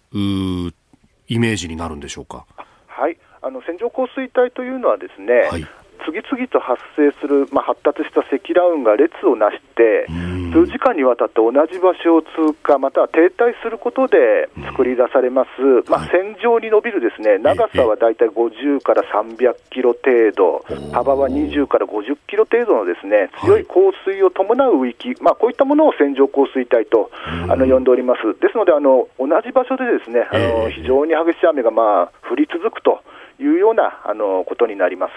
[1.28, 2.46] イメージになるんでしょうか？
[2.86, 3.16] はい。
[3.40, 5.66] あの線状降水帯というのはですね、はい、
[6.04, 10.06] 次々と発生する、まあ、発達した積乱雲が列をなして、
[10.52, 17.38] 数時間にわたって同じ場所を通過、または停滞することで作り出されます、まあ、線状に伸びるですね。
[17.38, 27.10] 長さはだいたい50から300キロ程度、幅は20から50キロ程度のですね強い降水を伴う雨域、まあ、こういったものを線状降水帯と
[27.48, 28.40] あの呼んでおります。
[28.40, 33.00] ですのであの同じ場所でですねあの非常に激しい雨がまあ降り続くと。
[33.40, 35.12] いうようなあのことになります。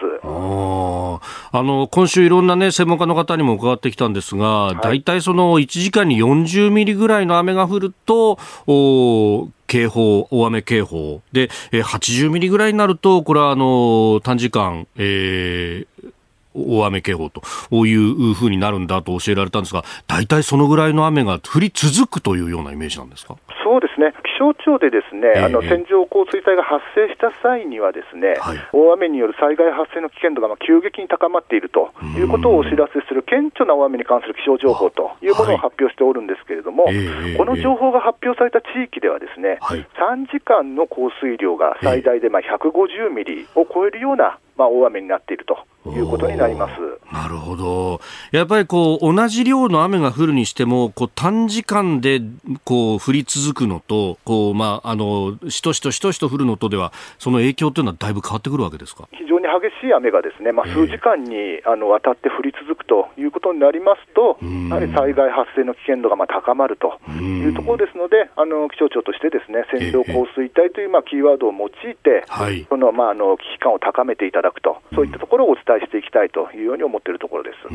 [1.54, 11.22] あの今週、いろんな、ね、専門家の方にも伺ってきたんですが、大体、その1時間に40ミリぐらいの雨が降ると、お警報、大雨警報。
[11.32, 16.12] で、え80ミリぐらいになると、これはあの短時間、えー
[16.54, 17.42] 大雨警報と
[17.86, 23.38] いうふうになるんだと教えられたんですが、大体そのぐらいの雨が降り続くというようなイメージなんですか？
[23.64, 45.58] そうですね、気象庁でですね、えー、あの線状降水帯が発生した際には、ですね、はい、大雨による災害発生の危険度がまあ急激に高まっているということをお知らせする顕著な大雨に関する気象情報というものを発表しておるんですけれども、はい、この情報が発表された地域では、ですね、はい、3時間の降水量が最大でまあ150ミリを超えるようなまあ、大雨になっていると
[45.90, 46.74] いうことになります。
[47.12, 48.00] なるほど、
[48.32, 52.22] やっぱりこう同じ量の雨が降るにしても、こう短時間で
[52.64, 59.10] こう降り続くのと、こうまあ、あのしとしとしとしと降るのとでは、その影響というのはだいぶ変わってくるわけですか？
[59.12, 77.68] 非常に激しい雨がですね、まあ、数時間に、あのわたって降り続くということになりますと、やはり災害発生の危険度がまあ高まるというところですので、あの気象庁としてですね線状降水帯というまあキーワードを用いて、はい、そのまああの危機感を高めていただくと、そういったところをお伝えしていきたいというように思っているところです。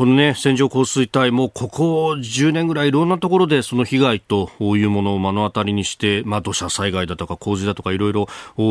[0.00, 8.26] このね、線状降水帯もここ10年ぐらいいろんなところでその被害というものを目の当たりにして、まあ土砂災害だとか洪水だとかいろいろ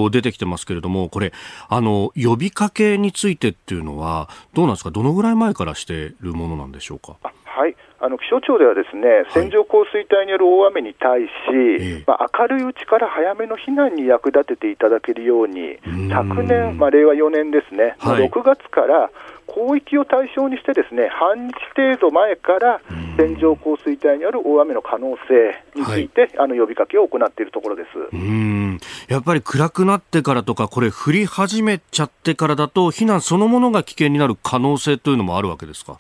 [0.09, 1.32] 出てきてますけれども、これ、
[1.67, 4.89] あの、呼びかけについてっていうのは、どうなんですか？
[4.89, 7.15] どのぐらい前からしているものなんでしょうか？
[7.21, 7.75] はい。
[8.02, 15.78] あの気象庁ではですね線状降水帯による大雨に対し、まあ、明るいうちから早めの避難に役立てていただけるように、
[16.10, 19.12] 昨年、まあ、令和4年ですね、はい、6月から
[19.54, 22.82] 広域を対象にして、ですね半日程度前から
[23.18, 28.16] 線状降水帯による大雨の可能性について、はい、あの呼びかけを行っているところです。
[28.16, 28.80] うん。
[29.10, 36.00] やっぱり暗くなってからとか、これ、降り始めちゃってからだと、避難そのものが危険になる可能性というのもあるわけですか？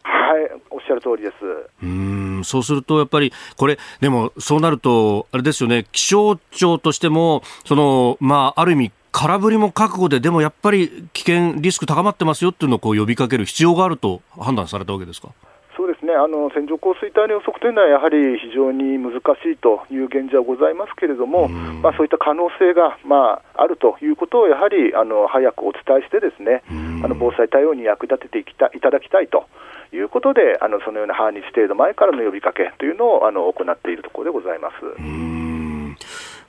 [0.89, 1.35] しゃる通りです
[1.83, 15.29] うんそうすると、やっぱりこれ、でもそうなると、あれですよね、気象庁としても、そのまあ、ある意味、空振りも覚悟で、でもやっぱり危険、リスク高まってますよっていうのをこう呼びかける必要があると判断されたわけですか？
[16.09, 26.63] ねあの線状降水帯の予測というのは、やはり非常に難しいという現状はございますけれども、まあ、そういった可能性が、まあ、あるということを、やはりあの早くお伝えして、ですね
[27.03, 29.45] あの防災対応に役立てていきたいただきたいと
[29.93, 34.75] いうことで、あのそのような半日程度前からの呼びかけというのをあの行っているところでございます。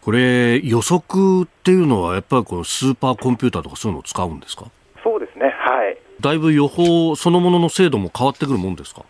[0.00, 4.64] これ、予測っていうのは、やっぱりこのスーパーコンピューターとかそういうのを使うんですか？
[5.04, 5.98] そうですね、はい。
[6.20, 9.02] だいぶ予報そのものの精度も変わってくるもんですか？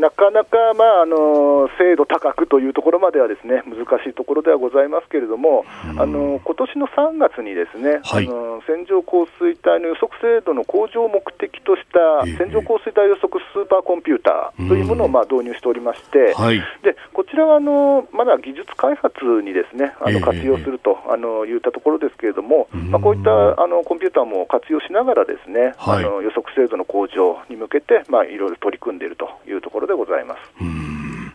[0.00, 5.64] なかなか、まあ、あの精度高くというところまではですね難しいところではございますけれども、
[5.98, 30.40] あの今年の3月にですね、はい、あの線状降水帯の予測精度の向上を目的とした線状降水帯予測スーパーコンピューターというものをまあ導入しておりまして、はい、でこちらはあのまだ技術開発にですねあの活用すると、あの言ったところですけれども、まあ、こういったあのコンピューターも活用しながらですね、はい、あの予測精度の向上に向けて、まあ、いろいろ取り組んでいるというところでございます。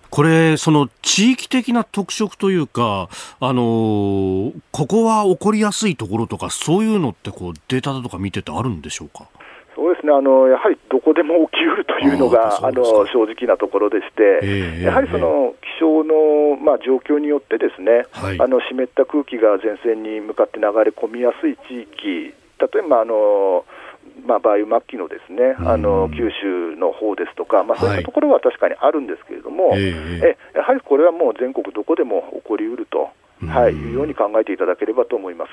[0.10, 3.10] これ、その地域的な特色というか、
[3.42, 9.26] あのここは起こりやすいところとか、そういうのってこうデータだとか見ててあるんでしょうか？
[9.76, 10.14] そうですね。
[10.14, 23.66] あのやはりどこでも起きうるというのがあの正直なところでして、えー、やはりその気象の、まあ、状況によってですね、はい、あの湿った空気が前線に向かって流れ込みやすい地域、例えばあの
[24.24, 33.10] まあ、梅雨末期のですね、あの九州の方ですとか、まあ、そういったところは確かにあるんですけれども、はい、えやはりこれはもう全国どこでも起こりうると、
[33.46, 35.52] はい、いうように考えていただければと思います。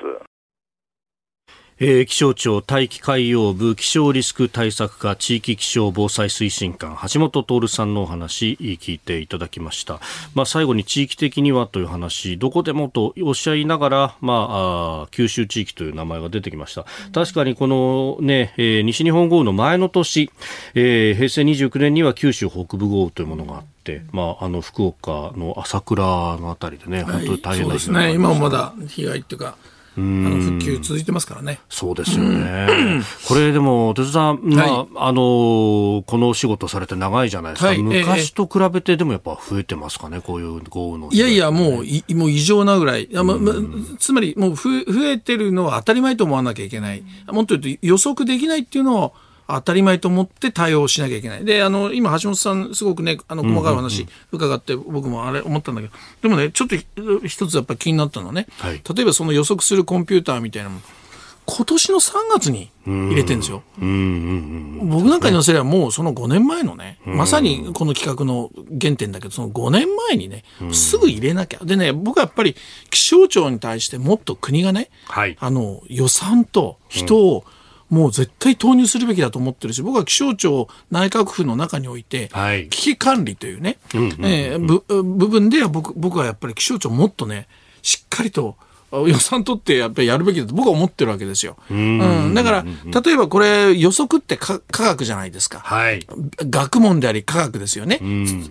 [1.84, 9.98] えー、気象庁大気海洋部気象リスク対策課地域気象防災推進官橋本徹さんのお話聞いていただきました、
[10.32, 16.86] まあ、最後に地域的にはという話どこでもとおっしゃいながら、まあ、あ九州地域という名前が出てきました。
[17.12, 20.30] 確かにこの、ねえー、西日本豪雨の前の年、
[20.74, 28.12] えー、平成29年には九州北部豪雨というものがあって、まあ、あの福岡の朝倉のあたりでね、本当に大変、ですね。
[28.14, 29.56] 今もまだ被害っていうか
[29.97, 31.61] あの復旧続いてますからね。
[31.68, 32.66] そうですよね。
[33.28, 37.68] これでも、哲さん、まあ、はい、あの、この仕事されて長いじゃないですか。
[37.68, 43.09] はい、昔と比べてでもやっぱ増えてますかね、こういう豪雨の、いやいや、もう、いもう異常なぐらい。
[43.12, 43.36] まま、
[43.99, 44.70] つまり、もう増
[45.05, 47.03] えてるのは当たり前と思わなきゃいけない。
[47.28, 49.14] もっと言うと予測できないっていうのを、
[49.49, 51.45] 当たり前と思って対応しなきゃいけない。
[51.45, 56.76] で、あの、今、橋本さん、すごくね、あの、細かい話伺って、僕もあれ思ったんだけど、でもね、ちょっと
[57.26, 60.82] 一つやっぱり気になったのはね、はい、例えばその予測するコンピューターみたいなもの、
[61.45, 63.62] 今年の3月に入れてるんですよ。
[63.76, 71.59] 僕なんかに乗せればもうその5年前のね、まさにこの企画の原点だけど、その5年前にね、すぐ入れなきゃ。
[71.64, 72.55] でね、僕はやっぱり
[72.90, 77.61] 気象庁に対してもっと国がね、はい、あの、予算と人を、うん
[77.93, 82.30] もう絶対投入するべきだと思ってるし、僕は気象庁内閣府の中において、
[82.70, 83.76] 危機管理というね、
[84.88, 87.49] 部分では僕僕はやっぱり気象庁もっとね、
[87.82, 88.57] しっかりと
[88.93, 91.57] 予算取ってやっぱりやるべきだと僕は思ってるわけですよ。
[91.70, 92.64] うん、だから、
[93.03, 95.61] 例えばこれ予測って科学じゃないですか。
[95.61, 96.07] はい。
[96.38, 98.01] 学問であり科学ですよね。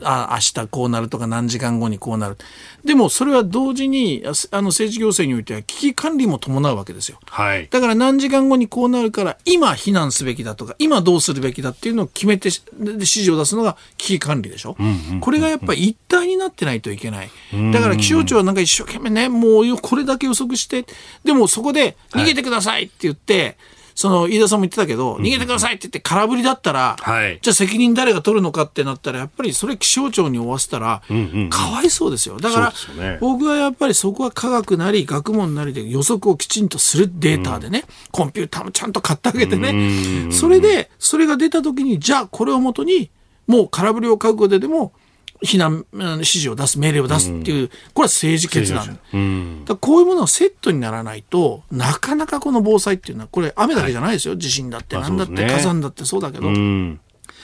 [0.03, 2.37] あ明日こうなるとか何時間後にこうなる。
[2.83, 7.19] でもそれは同時に、あの政治行政においては危機管理も伴うわけですよ。
[7.27, 7.67] はい。
[7.69, 14.75] だから何時間後にこうなるから今避難すべきだとか今どうするべきだっていうのを決めて指示を出すのが危機管理でしょ。
[15.19, 17.29] これがやっぱり一体になってないといけない。
[17.71, 20.85] だから気象庁はなんか一生懸命ね、もうこれだけ予測して、
[21.23, 23.55] でもそこで逃げてくださいって言って、はい
[24.01, 31.03] その飯田さんも言ってたけど、逃げてくださいって言って空振りだったら、はい、じゃあ責任誰が取るのかってなったら、やっぱりそれ気象庁に負わせたら、
[31.49, 32.39] かわいそうですよ。
[32.39, 43.11] だから、僕はやっぱりそこは科学なり学問なりで予測をきちんとするデータでね、コンピューターもちゃんと買ってあげてね、それで、それが出た時に、じゃあこれをもとに、
[43.47, 44.93] もう空振りを覚悟ででも、
[45.43, 48.99] 避難指示を出す、命令を出すっていう、うん、これは政治決断。
[49.13, 54.33] うん、だこういうものがセットにならないと、なかなかこの防災っていうのは、これ雨だけじゃないですよ。
[54.33, 56.47] はい、地震だって、なんだって、火山だってそうだけど。
[56.47, 56.99] うん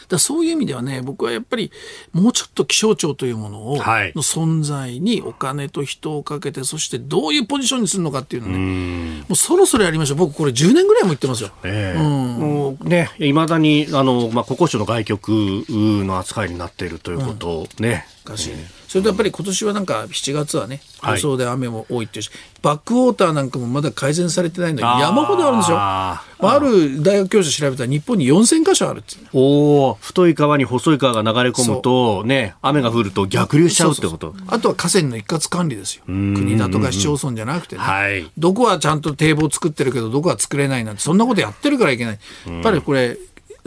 [0.09, 1.71] だそういう意味ではね、僕はやっぱり
[2.13, 10.17] もうちょっと気象庁というものを、はい、の存在にお金と人をかけて、そしてどういうポジションにするのかっていうのね、もうそろそろやりましょう。
[10.17, 11.51] 僕これ10年ぐらいも言ってますよ。
[11.63, 18.31] えー、うん、もうね、いまだに、あの、まあ、国交省の外局の扱いになっているということをね、うん。
[18.31, 18.53] かしい、
[18.87, 25.77] それとやっぱり今年はなんか7月はね予想で雨も多いっていうし、はい、バックウォーターなんかもまだ改善されてないのに山ほどあるんですよ。
[25.77, 34.33] あ,、まあ、ある大学教授調べたら日本に4000箇所あるっておお太い川に細い川が流れ込むとね雨が降ると逆流しちゃうってこと。
[34.47, 36.03] あとは河川の一括管理ですよ。
[36.05, 42.19] 国だとか市町村じゃなくてね、はい、どこはちゃんと堤防作ってるけどどこは作れないなんてそんなことやってるからいけない。
[42.47, 43.17] やっぱりこれ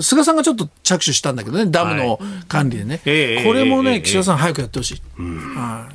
[0.02, 5.02] 菅さんがちょっと着手したんだけどね、ダムの管理でね、はい、これもね、岸田さん、早くやってほしい。
[5.20, 5.94] はい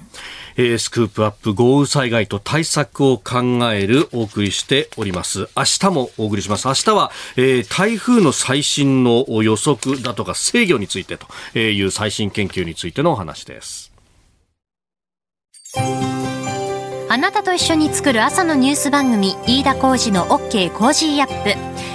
[0.58, 3.42] えー、スクープアップ豪雨災害と対策を考
[3.74, 5.50] えるお送りしております。
[5.56, 6.68] 明日もお送りします。
[6.68, 13.92] 明日は、えー、台風の最新の予測だとか制御についてという最新研究についてのお話です。
[17.08, 21.95] あなたと一緒に作る朝のニュース番組、飯田浩司の OK Cozy up。